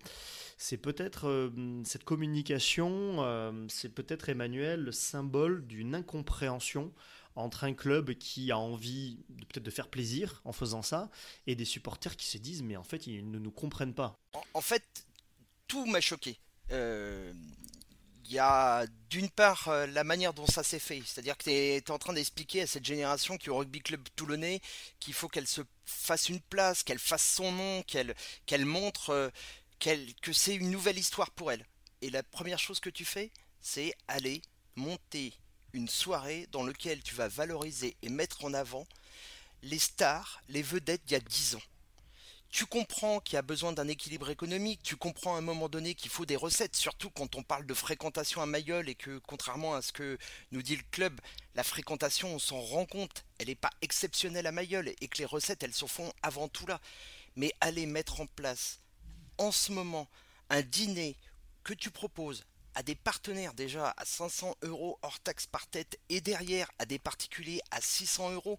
[0.56, 6.92] c'est peut-être euh, cette communication, euh, c'est peut-être Emmanuel le symbole d'une incompréhension
[7.34, 11.10] entre un club qui a envie peut-être de faire plaisir en faisant ça
[11.46, 14.18] et des supporters qui se disent mais en fait ils ne nous comprennent pas.
[14.52, 14.84] En, fait,
[15.66, 16.38] tout m'a choqué.
[16.72, 17.32] Euh,
[18.30, 21.50] il y a d'une part euh, la manière dont ça s'est fait, c'est-à-dire que tu
[21.50, 24.60] es, en train d'expliquer à cette génération qui est au rugby club toulonnais
[25.00, 29.30] qu'il faut qu'elle se fasse une place, qu'elle fasse son nom, qu'elle montre euh,
[29.80, 31.66] que c'est une nouvelle histoire pour elle.
[32.02, 34.42] Et la première chose que tu fais, c'est aller
[34.76, 35.34] monter
[35.72, 38.86] une soirée dans laquelle tu vas valoriser et mettre en avant
[39.62, 41.62] les stars, les vedettes d'il y a 10 ans
[42.50, 45.94] tu comprends qu'il y a besoin d'un équilibre économique, tu comprends à un moment donné
[45.94, 49.74] qu'il faut des recettes, surtout quand on parle de fréquentation à Mayol et que contrairement
[49.74, 50.18] à ce que
[50.50, 51.20] nous dit le club,
[51.54, 55.26] la fréquentation, on s'en rend compte, elle n'est pas exceptionnelle à Mayol et que les
[55.26, 56.80] recettes, elles se font avant tout là.
[57.36, 58.80] Mais aller mettre en place
[59.38, 60.08] en ce moment
[60.48, 61.16] un dîner
[61.62, 62.44] que tu proposes
[62.74, 66.98] à des partenaires déjà à 500 euros hors taxe par tête et derrière à des
[66.98, 68.58] particuliers à 600 euros,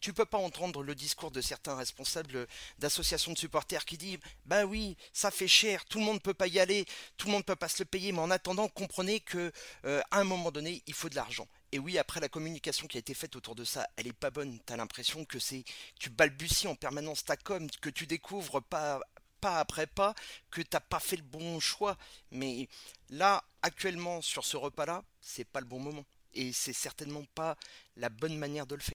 [0.00, 2.46] tu peux pas entendre le discours de certains responsables
[2.78, 6.46] d'associations de supporters qui disent Bah oui, ça fait cher, tout le monde peut pas
[6.46, 6.86] y aller,
[7.16, 9.52] tout le monde peut pas se le payer, mais en attendant, comprenez que
[9.84, 11.48] euh, à un moment donné, il faut de l'argent.
[11.72, 14.30] Et oui, après la communication qui a été faite autour de ça, elle est pas
[14.30, 14.58] bonne.
[14.66, 15.64] T'as l'impression que c'est
[15.98, 19.00] tu balbuties en permanence ta com, que tu découvres pas
[19.40, 20.14] pas après pas,
[20.50, 21.96] que t'as pas fait le bon choix.
[22.30, 22.68] Mais
[23.10, 26.04] là, actuellement, sur ce repas-là, c'est pas le bon moment.
[26.34, 27.56] Et c'est certainement pas
[27.96, 28.92] la bonne manière de le faire.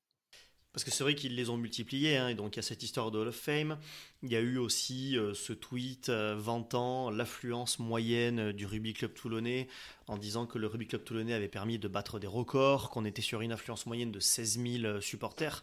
[0.74, 2.82] Parce que c'est vrai qu'ils les ont multipliés, hein, et donc il y a cette
[2.82, 3.78] histoire de Hall of Fame.
[4.24, 9.14] Il y a eu aussi euh, ce tweet euh, vantant l'affluence moyenne du Rugby Club
[9.14, 9.68] Toulonnais,
[10.08, 13.22] en disant que le Rugby Club Toulonnais avait permis de battre des records, qu'on était
[13.22, 15.62] sur une affluence moyenne de 16 000 supporters,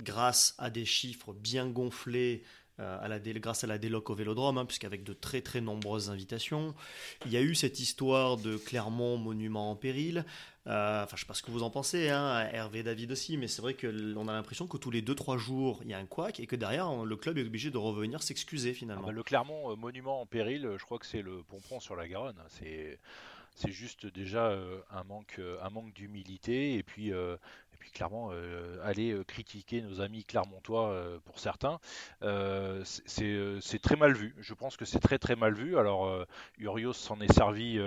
[0.00, 2.42] grâce à des chiffres bien gonflés
[2.78, 6.74] à la, grâce à la déloc au Vélodrome, hein, puisqu'avec de très très nombreuses invitations.
[7.26, 10.24] Il y a eu cette histoire de Clermont, monument en péril.
[10.66, 13.62] Enfin, je sais pas ce que vous en pensez, hein, Hervé David aussi, mais c'est
[13.62, 16.46] vrai qu'on a l'impression que tous les 2-3 jours, il y a un couac et
[16.46, 19.04] que derrière, le club est obligé de revenir s'excuser finalement.
[19.04, 22.06] Ah bah, le Clermont, monument en péril, je crois que c'est le pompon sur la
[22.06, 22.36] Garonne.
[22.48, 22.98] C'est
[23.58, 27.36] c'est juste déjà euh, un manque, euh, un manque d'humilité et puis, euh,
[27.78, 28.32] et puis clairement
[28.82, 31.78] aller critiquer nos amis clermontois pour certains,
[32.84, 34.34] c'est très mal vu.
[34.40, 35.78] Je pense que c'est très très mal vu.
[35.78, 36.26] Alors
[36.58, 37.78] Urios s'en est servi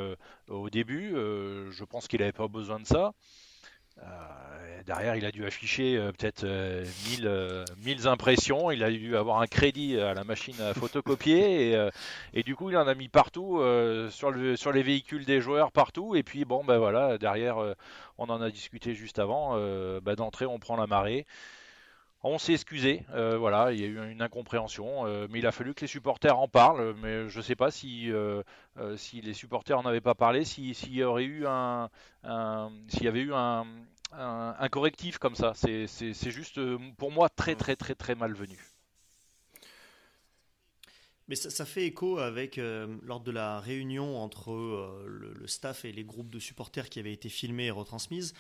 [0.48, 1.10] au début.
[1.12, 3.12] je pense qu'il n'avait pas besoin de ça.
[4.04, 7.66] Euh, derrière, il a dû afficher euh, peut-être 1000, euh,
[8.06, 8.72] impressions.
[8.72, 11.78] Il a dû avoir un crédit à la machine à photocopier.
[12.34, 13.62] Et, du coup, il en a mis partout,
[14.10, 16.16] sur les véhicules des joueurs, partout.
[16.16, 17.58] Et puis, bon, ben voilà, derrière,
[18.18, 19.58] on en a discuté juste avant.
[20.02, 21.26] Ben, d'entrée, on prend la marée.
[22.24, 25.52] On s'est excusé, euh, voilà, il y a eu une incompréhension, euh, mais il a
[25.52, 26.94] fallu que les supporters en parlent.
[27.02, 28.44] Mais je ne sais pas si, euh,
[28.96, 31.90] si les supporters n'en avaient pas parlé, s'il y aurait eu un,
[32.90, 33.66] s'il y avait eu un,
[34.70, 35.54] correctif comme ça.
[35.56, 36.60] C'est juste
[36.98, 38.60] pour moi très très très très malvenu.
[41.28, 42.60] Mais ça, fait écho avec
[43.02, 44.54] lors de la réunion entre
[45.08, 48.36] le, le, staff et les groupes de supporters qui avaient été filmés et retransmises.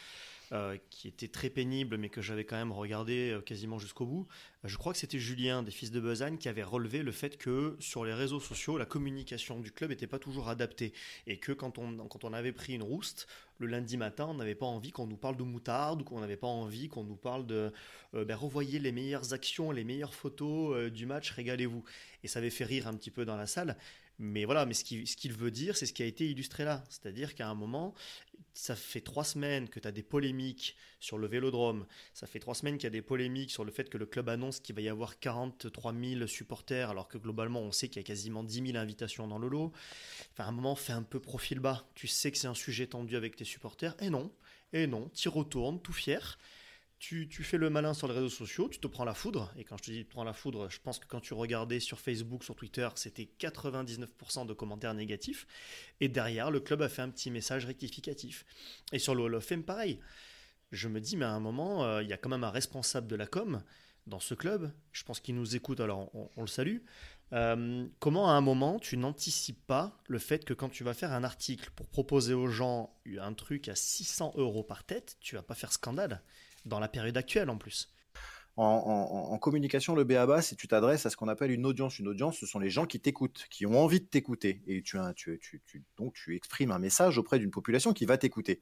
[0.53, 4.27] Euh, qui était très pénible, mais que j'avais quand même regardé euh, quasiment jusqu'au bout.
[4.65, 7.77] Je crois que c'était Julien des Fils de Besagne qui avait relevé le fait que
[7.79, 10.91] sur les réseaux sociaux, la communication du club n'était pas toujours adaptée.
[11.25, 13.27] Et que quand on, quand on avait pris une rouste,
[13.59, 16.35] le lundi matin, on n'avait pas envie qu'on nous parle de moutarde ou qu'on n'avait
[16.35, 17.71] pas envie qu'on nous parle de
[18.13, 21.85] euh, ben, revoyez les meilleures actions, les meilleures photos du match, régalez-vous.
[22.25, 23.77] Et ça avait fait rire un petit peu dans la salle.
[24.23, 26.83] Mais voilà, mais ce qu'il veut dire, c'est ce qui a été illustré là.
[26.89, 27.95] C'est-à-dire qu'à un moment,
[28.53, 31.87] ça fait trois semaines que tu as des polémiques sur le vélodrome.
[32.13, 34.29] Ça fait trois semaines qu'il y a des polémiques sur le fait que le club
[34.29, 38.05] annonce qu'il va y avoir 43 000 supporters, alors que globalement, on sait qu'il y
[38.05, 39.71] a quasiment 10 000 invitations dans le lot.
[40.33, 41.89] Enfin, à un moment, fais un peu profil bas.
[41.95, 43.95] Tu sais que c'est un sujet tendu avec tes supporters.
[43.99, 44.31] Et non,
[44.71, 46.37] et non, tu retournes tout fier
[47.01, 49.51] tu, fais le malin sur les réseaux sociaux, tu te prends la foudre.
[49.57, 51.99] Et quand je te dis prends la foudre, je pense que quand tu regardais sur
[51.99, 55.47] Facebook, sur Twitter, c'était 99% de commentaires négatifs.
[55.99, 58.45] Et derrière, le club a fait un petit message rectificatif.
[58.91, 59.99] Et sur le Hall of Fame, pareil.
[60.71, 63.07] Je me dis, mais à un moment, euh, il y a quand même un responsable
[63.07, 63.63] de la com
[64.05, 64.71] dans ce club.
[64.91, 66.77] Je pense qu'il nous écoute, alors on, le salue.
[67.33, 71.13] Euh, comment à un moment tu n'anticipes pas le fait que quand tu vas faire
[71.13, 75.41] un article pour proposer aux gens un truc à 600 euros par tête, tu vas
[75.41, 76.21] pas faire scandale?
[76.65, 77.93] Dans la période actuelle en plus.
[78.57, 82.37] En, communication, le BABA, si tu t'adresses à ce qu'on appelle une audience, une audience,
[82.37, 84.61] ce sont les gens qui t'écoutent, qui ont envie de t'écouter.
[84.67, 88.59] Et tu, tu, tu, donc tu exprimes un message auprès d'une population qui va t'écouter.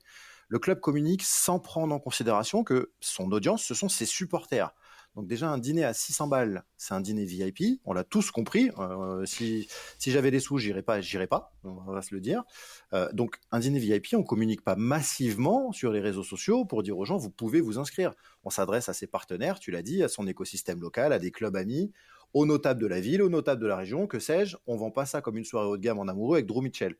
[0.48, 4.74] Le club communique sans prendre en considération que son audience, ce sont ses supporters.
[5.20, 7.82] Donc déjà un dîner à 600 balles, c'est un dîner VIP.
[7.84, 8.72] On l'a tous compris.
[8.80, 9.68] Euh, si,
[10.00, 11.52] j'avais des sous, j'irais pas, j'irais pas.
[11.66, 12.46] On va se le dire.
[12.94, 16.98] Euh, donc un dîner VIP, on communique pas massivement sur les réseaux sociaux pour dire
[16.98, 18.14] aux gens vous pouvez vous inscrire.
[18.46, 21.58] On s'adresse à ses partenaires, tu l'as dit, à son écosystème local, à des clubs
[21.58, 21.92] amis,
[22.34, 24.56] aux notables de la ville, aux notables de la région, que sais-je.
[24.68, 26.96] On vend pas ça comme une soirée haut de gamme en amoureux avec Drew Mitchell.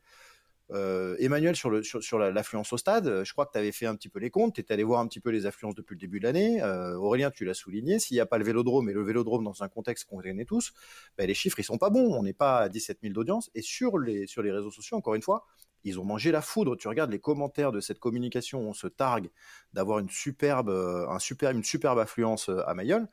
[0.72, 1.70] Euh, Emmanuel, sur,
[2.18, 4.54] l'affluence au stade, euh, je crois que tu avais fait un petit peu les comptes,
[4.54, 6.62] tu étais allé voir un petit peu les affluences depuis le début de l'année.
[6.62, 9.62] Euh, Aurélien, tu l'as souligné, s'il n'y a pas le vélodrome, et le vélodrome dans
[9.62, 10.72] un contexte qu'on connaît tous,
[11.18, 12.14] ben, les chiffres, ils sont pas bons.
[12.14, 13.50] On n'est pas à 17 000 d'audience.
[13.54, 15.46] Et sur les, réseaux sociaux, encore une fois,
[15.82, 16.76] ils ont mangé la foudre.
[16.76, 19.30] Tu regardes les commentaires de cette communication, on se targue
[19.72, 23.08] d'avoir une superbe, un super, une superbe affluence à Mayol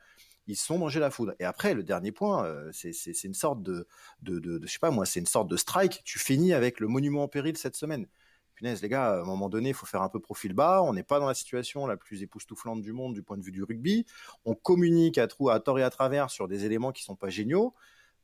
[0.47, 1.33] ils sont mangés la foudre.
[1.39, 3.87] Et après, le dernier point, euh, c'est une sorte de,
[4.25, 6.01] je sais pas moi, c'est une sorte de strike.
[6.03, 8.07] Tu finis avec le monument en péril cette semaine.
[8.55, 10.81] Punaise, les gars, à un moment donné, il faut faire un peu profil bas.
[10.81, 13.51] On n'est pas dans la situation la plus époustouflante du monde du point de vue
[13.51, 14.05] du rugby.
[14.45, 17.29] On communique à, trou, à tort et à travers sur des éléments qui sont pas
[17.29, 17.75] géniaux.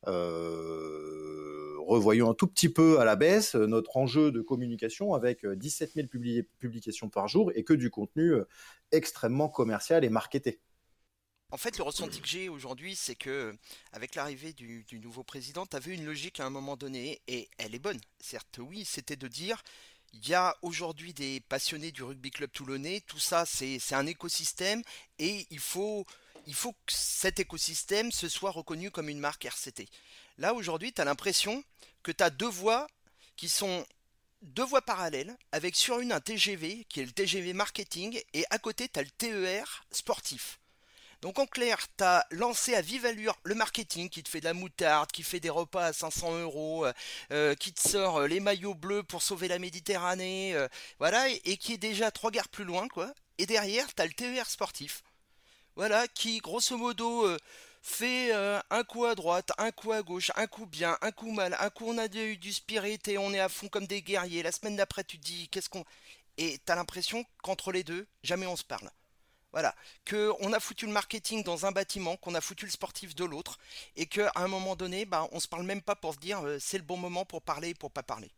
[0.07, 5.93] Euh, revoyons un tout petit peu à la baisse notre enjeu de communication avec 17
[5.93, 6.07] 000
[6.59, 8.47] publications par jour et que du contenu euh,
[8.91, 10.59] extrêmement commercial et marketé.
[11.53, 13.55] En fait, le ressenti que j'ai aujourd'hui, c'est que
[13.91, 17.75] avec l'arrivée du, nouveau président, tu vu une logique à un moment donné, et elle
[17.75, 18.01] est bonne.
[18.19, 19.61] Certes, oui, c'était de dire,
[20.13, 24.81] il y a aujourd'hui des passionnés du rugby club toulonnais, tout ça, c'est un écosystème,
[25.19, 26.07] et il faut,
[26.47, 29.87] il faut que cet écosystème se soit reconnu comme une marque RCT.
[30.39, 31.63] Là, aujourd'hui, tu as l'impression
[32.01, 32.87] que tu as deux voies
[33.35, 33.85] qui sont
[34.41, 38.57] deux voies parallèles, avec sur une un TGV, qui est le TGV marketing, et à
[38.57, 40.57] côté, tu as le TER sportif.
[41.23, 44.45] Donc en clair, tu as lancé à vive allure le marketing qui te fait de
[44.45, 46.91] la moutarde, qui fait des repas à 500 euros, euh,
[47.31, 50.53] euh, qui te sort euh, les maillots bleus pour sauver la Méditerranée,
[50.99, 53.13] voilà, et, qui est déjà trois gares plus loin, quoi.
[53.37, 55.01] Et derrière, tu as le TER sportif,
[55.77, 57.25] voilà, qui grosso modo
[57.81, 61.55] fait un coup à droite, un coup à gauche, un coup bien, un coup mal,
[61.57, 64.43] un coup on a eu du spirit et on est à fond comme des guerriers.
[64.43, 65.85] La semaine d'après, tu te dis qu'est-ce qu'on.
[66.37, 68.91] Et t'as l'impression qu'entre les deux, jamais on se parle.
[69.53, 73.13] Voilà, que on a foutu le marketing dans un bâtiment, qu'on a foutu le sportif
[73.13, 73.59] de l'autre,
[73.95, 76.57] et qu'à un moment donné, bah, on se parle même pas pour se dire euh,
[76.59, 78.31] c'est le bon moment pour parler et pour pas parler.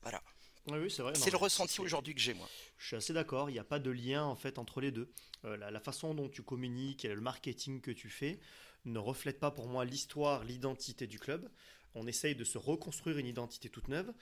[0.00, 0.22] Voilà.
[0.66, 1.12] Oui, c'est vrai.
[1.14, 2.48] C'est le ressenti aujourd'hui que j'ai moi.
[2.78, 3.50] Je suis assez d'accord.
[3.50, 5.12] Il n'y a pas de lien en fait entre les deux.
[5.44, 8.40] Euh, la, façon dont tu communiques et le marketing que tu fais
[8.86, 11.50] ne reflète pas pour moi l'histoire, l'identité du club.
[11.94, 14.12] On essaye de se reconstruire une identité toute neuve.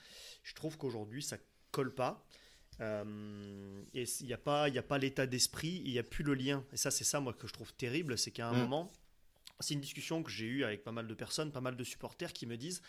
[0.43, 1.37] Je trouve qu'aujourd'hui ça
[1.71, 2.25] colle pas.
[2.81, 6.33] Euh, et il n'y a pas, a pas l'état d'esprit, il n'y a plus le
[6.33, 6.63] lien.
[6.73, 8.59] Et ça, c'est ça, moi, que je trouve terrible, c'est qu'à un mm.
[8.59, 8.91] moment,
[9.59, 12.33] c'est une discussion que j'ai eue avec pas mal de personnes, pas mal de supporters
[12.33, 12.81] qui me disent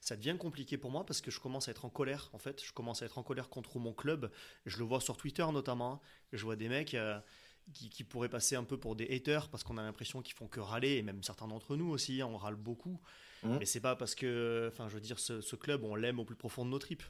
[0.00, 2.62] ça devient compliqué pour moi parce que je commence à être en colère en fait.
[2.64, 4.30] Je commence à être en colère contre mon club.
[4.66, 5.94] Je le vois sur Twitter notamment.
[5.94, 6.00] Hein.
[6.32, 7.18] Je vois des mecs euh,
[7.74, 10.60] qui, pourraient passer un peu pour des haters parce qu'on a l'impression qu'ils font que
[10.60, 13.00] râler et même certains d'entre nous aussi, hein, on râle beaucoup.
[13.42, 13.58] Mm.
[13.58, 16.24] Mais c'est pas parce que, enfin, je veux dire, ce, ce club, on l'aime au
[16.24, 17.04] plus profond de nos tripes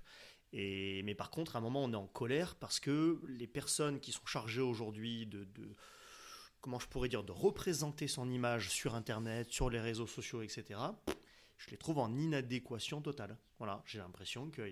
[0.52, 4.12] mais par contre, à un moment, on est en colère parce que les personnes qui
[4.12, 5.46] sont chargées aujourd'hui de,
[6.60, 10.80] comment je pourrais dire, de représenter son image sur Internet, sur les réseaux sociaux, etc.,
[11.58, 13.36] je les trouve en inadéquation totale.
[13.58, 14.62] Voilà, j'ai l'impression que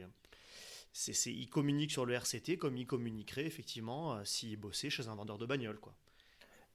[0.93, 5.37] c'est, communiquent sur le RCT comme ils communiqueraient effectivement euh, s'ils bossaient chez un vendeur
[5.37, 5.95] de bagnole, quoi.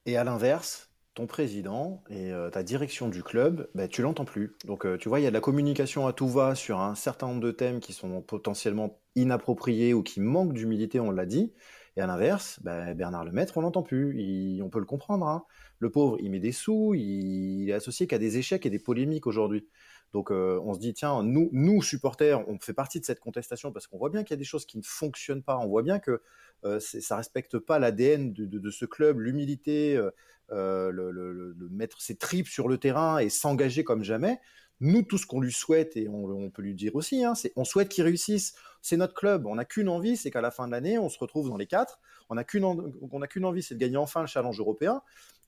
[0.05, 4.55] Et à l'inverse, ton président et euh, ta direction du club, bah, tu l'entends plus.
[4.65, 6.95] Donc euh, tu vois, il y a de la communication à tout va sur un
[6.95, 11.53] certain nombre de thèmes qui sont potentiellement inappropriés ou qui manquent d'humilité, on l'a dit.
[11.97, 14.61] Et à l'inverse, bah, Bernard Lemaître, on l'entend plus.
[14.61, 15.27] on peut le comprendre.
[15.27, 15.43] Hein.
[15.79, 19.27] Le pauvre, il met des sous, il, est associé qu'à des échecs et des polémiques
[19.27, 19.67] aujourd'hui.
[20.13, 23.71] Donc euh, on se dit tiens nous nous supporters on fait partie de cette contestation
[23.71, 25.83] parce qu'on voit bien qu'il y a des choses qui ne fonctionnent pas on voit
[25.83, 26.21] bien que
[26.65, 29.97] euh, ça respecte pas l'ADN de, ce club l'humilité
[30.51, 34.39] euh, le, mettre ses tripes sur le terrain et s'engager comme jamais.
[34.79, 37.63] Nous, tout ce qu'on lui souhaite, et on, peut lui dire aussi, hein, c'est on
[37.63, 38.55] souhaite qu'il réussisse.
[38.81, 39.45] C'est notre club.
[39.45, 41.67] On n'a qu'une envie, c'est qu'à la fin de l'année, on se retrouve dans les
[41.67, 41.99] quatre.
[42.29, 45.01] On n'a qu'une envie, c'est de gagner enfin le challenge européen.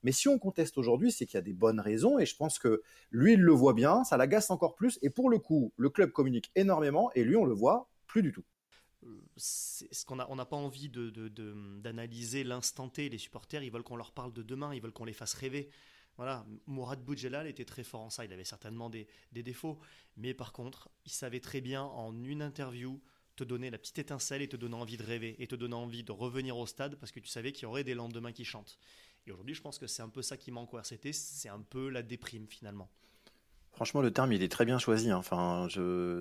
[0.04, 2.58] Mais si on conteste aujourd'hui, c'est qu'il y a des bonnes raisons, et je pense
[2.58, 4.98] que lui, il le voit bien, ça l'agace encore plus.
[5.02, 8.30] Et pour le coup, le club communique énormément, et lui, on le voit plus du
[8.30, 8.44] tout
[9.36, 13.08] ce qu'on on n'a pas envie d'analyser l'instant T.
[13.08, 15.70] Les supporters, ils veulent qu'on leur parle de demain, ils veulent qu'on les fasse rêver.
[16.16, 18.24] Voilà, Mourad Boudjelal était très fort en ça.
[18.24, 19.78] Il avait certainement des, défauts,
[20.16, 23.00] mais par contre, il savait très bien en une interview
[23.36, 26.04] te donner la petite étincelle et te donner envie de rêver et te donner envie
[26.04, 28.78] de revenir au stade parce que tu savais qu'il y aurait des lendemains qui chantent.
[29.26, 31.60] Et aujourd'hui, je pense que c'est un peu ça qui manque au RCT, c'est un
[31.60, 32.88] peu la déprime finalement.
[33.74, 35.10] Franchement, le terme, il est très bien choisi.
[35.10, 35.16] Hein.
[35.16, 35.66] Enfin,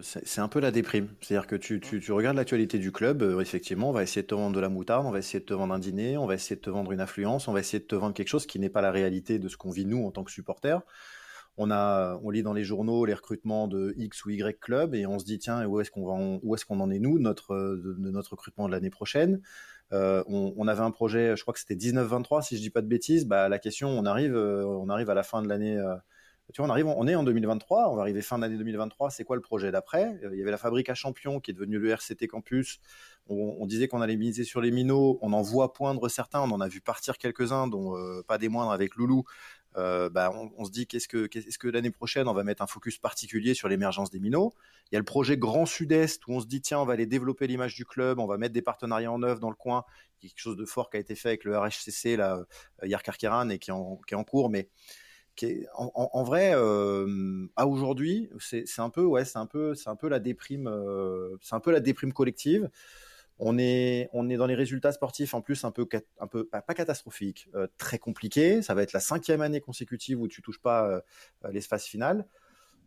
[0.01, 1.09] c'est un peu la déprime.
[1.21, 4.55] C'est-à-dire que tu, regardes l'actualité du club, euh, effectivement, on va essayer de te vendre
[4.55, 6.61] de la moutarde, on va essayer de te vendre un dîner, on va essayer de
[6.61, 8.81] te vendre une influence, on va essayer de te vendre quelque chose qui n'est pas
[8.81, 10.81] la réalité de ce qu'on vit nous en tant que supporters.
[11.57, 15.05] On a, on lit dans les journaux les recrutements de X ou Y club et
[15.05, 18.31] on se dit tiens, où est-ce qu'on est-ce qu'on en est nous, notre, de, notre
[18.31, 19.41] recrutement de l'année prochaine?
[19.91, 22.87] Euh, on, avait un projet, je crois que c'était 19-23 si je dis pas de
[22.87, 23.25] bêtises.
[23.25, 25.77] Bah la question, on arrive, euh, on arrive à la fin de l'année.
[26.59, 29.09] On arrive, on est en 2023, on va arriver fin d'année 2023.
[29.09, 30.19] C'est quoi le projet d'après?
[30.23, 32.79] Euh, Il y avait la fabrique à champions qui est devenue le RCT Campus.
[33.27, 35.17] On, disait qu'on allait miser sur les minots.
[35.21, 36.41] On en voit poindre certains.
[36.41, 39.23] On en a vu partir quelques-uns, dont euh, pas des moindres avec Loulou.
[39.77, 43.55] Euh, bah, on, se dit qu'est-ce que, l'année prochaine on va mettre un focus particulier
[43.55, 44.53] sur l'émergence des minots?
[44.91, 47.07] Il y a le projet Grand Sud-Est où on se dit tiens on va aller
[47.07, 49.83] développer l'image du club, on va mettre des partenariats en œuvre dans le coin.
[50.19, 52.43] Quelque chose de fort qui a été fait avec le RHCC là,
[52.83, 53.01] hier
[53.49, 54.69] et qui est en, qui est en cours, mais
[55.75, 60.19] en, vrai, à aujourd'hui, c'est un peu, ouais, c'est un peu, c'est un peu la
[60.19, 60.69] déprime,
[61.41, 62.69] c'est un peu la déprime collective.
[63.39, 65.87] On est, on est dans les résultats sportifs en plus un peu,
[66.19, 68.61] un peu pas, catastrophique, euh, très compliqué.
[68.61, 71.01] Ça va être la cinquième année consécutive où tu touches pas
[71.51, 72.27] l'espace final.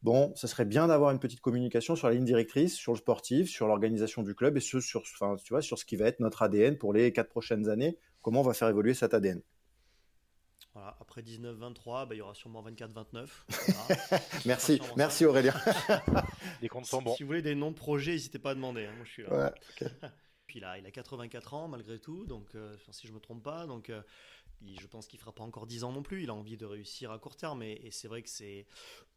[0.03, 3.49] Bon, ça serait bien d'avoir une petite communication sur la ligne directrice, sur le sportif,
[3.49, 6.21] sur l'organisation du club et sur, sur, enfin, tu vois, sur ce qui va être
[6.21, 7.99] notre ADN pour les quatre prochaines années.
[8.23, 9.43] Comment on va faire évoluer cet ADN
[11.01, 13.29] après 19-23, bah, il y aura sûrement 24-29.
[14.47, 15.55] merci, merci Aurélien.
[16.63, 17.15] les comptes sont bons.
[17.17, 18.87] Si vous voulez des noms de projets, n'hésitez pas à demander.
[18.87, 18.93] Hein.
[18.97, 19.55] Moi, je suis là.
[20.47, 23.67] Puis là, il a 84 ans malgré tout, donc euh, si je me trompe pas,
[23.67, 24.01] donc euh,
[24.63, 26.23] je pense qu'il fera pas encore 10 ans non plus.
[26.23, 28.67] Il a envie de réussir à court terme, et, et c'est vrai que c'est,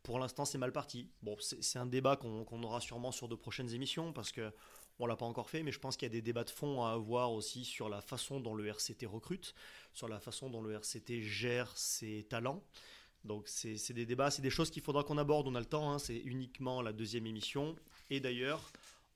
[0.01, 1.07] pour l'instant, c'est mal parti.
[1.21, 4.51] Bon, c'est un débat qu'on aura sûrement sur de prochaines émissions parce que
[4.99, 6.83] on l'a pas encore fait, mais je pense qu'il y a des débats de fond
[6.83, 9.55] à avoir aussi sur la façon dont le RCT recrute,
[9.93, 12.63] sur la façon dont le RCT gère ses talents.
[13.25, 15.91] Donc c'est des débats, c'est des choses qu'il faudra qu'on aborde, on a le temps,
[15.91, 15.99] hein.
[15.99, 17.75] c'est uniquement la deuxième émission.
[18.09, 18.71] Et d'ailleurs,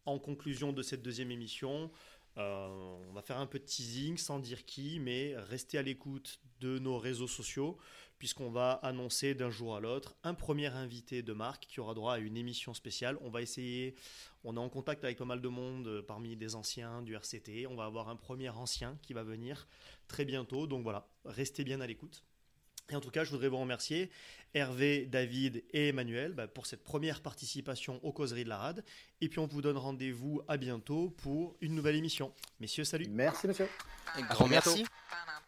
[0.05, 1.89] en conclusion de cette deuxième émission,
[2.37, 2.67] euh,
[3.09, 6.79] on va faire un peu de teasing sans dire qui, mais restez à l'écoute de
[6.79, 7.77] nos réseaux sociaux
[8.23, 12.13] puisqu'on va annoncer d'un jour à l'autre un premier invité de marque qui aura droit
[12.13, 13.17] à une émission spéciale.
[13.19, 13.95] On va essayer,
[14.45, 17.67] on est en contact avec pas mal de monde euh, parmi des anciens du RCT.
[17.67, 19.67] On va avoir un premier ancien qui va venir
[20.07, 20.67] très bientôt.
[20.67, 22.23] Donc voilà, restez bien à l'écoute.
[22.89, 24.09] Et en tout cas, je voudrais vous remercier,
[24.53, 28.85] Hervé, David et Emmanuel, bah, pour cette première participation aux causeries de la RAD.
[29.19, 32.33] Et puis on vous donne rendez-vous à bientôt pour une nouvelle émission.
[32.61, 33.05] Messieurs, salut.
[33.09, 33.67] Merci, monsieur.
[34.15, 34.83] Un grand merci.
[34.83, 35.42] Bye-bye.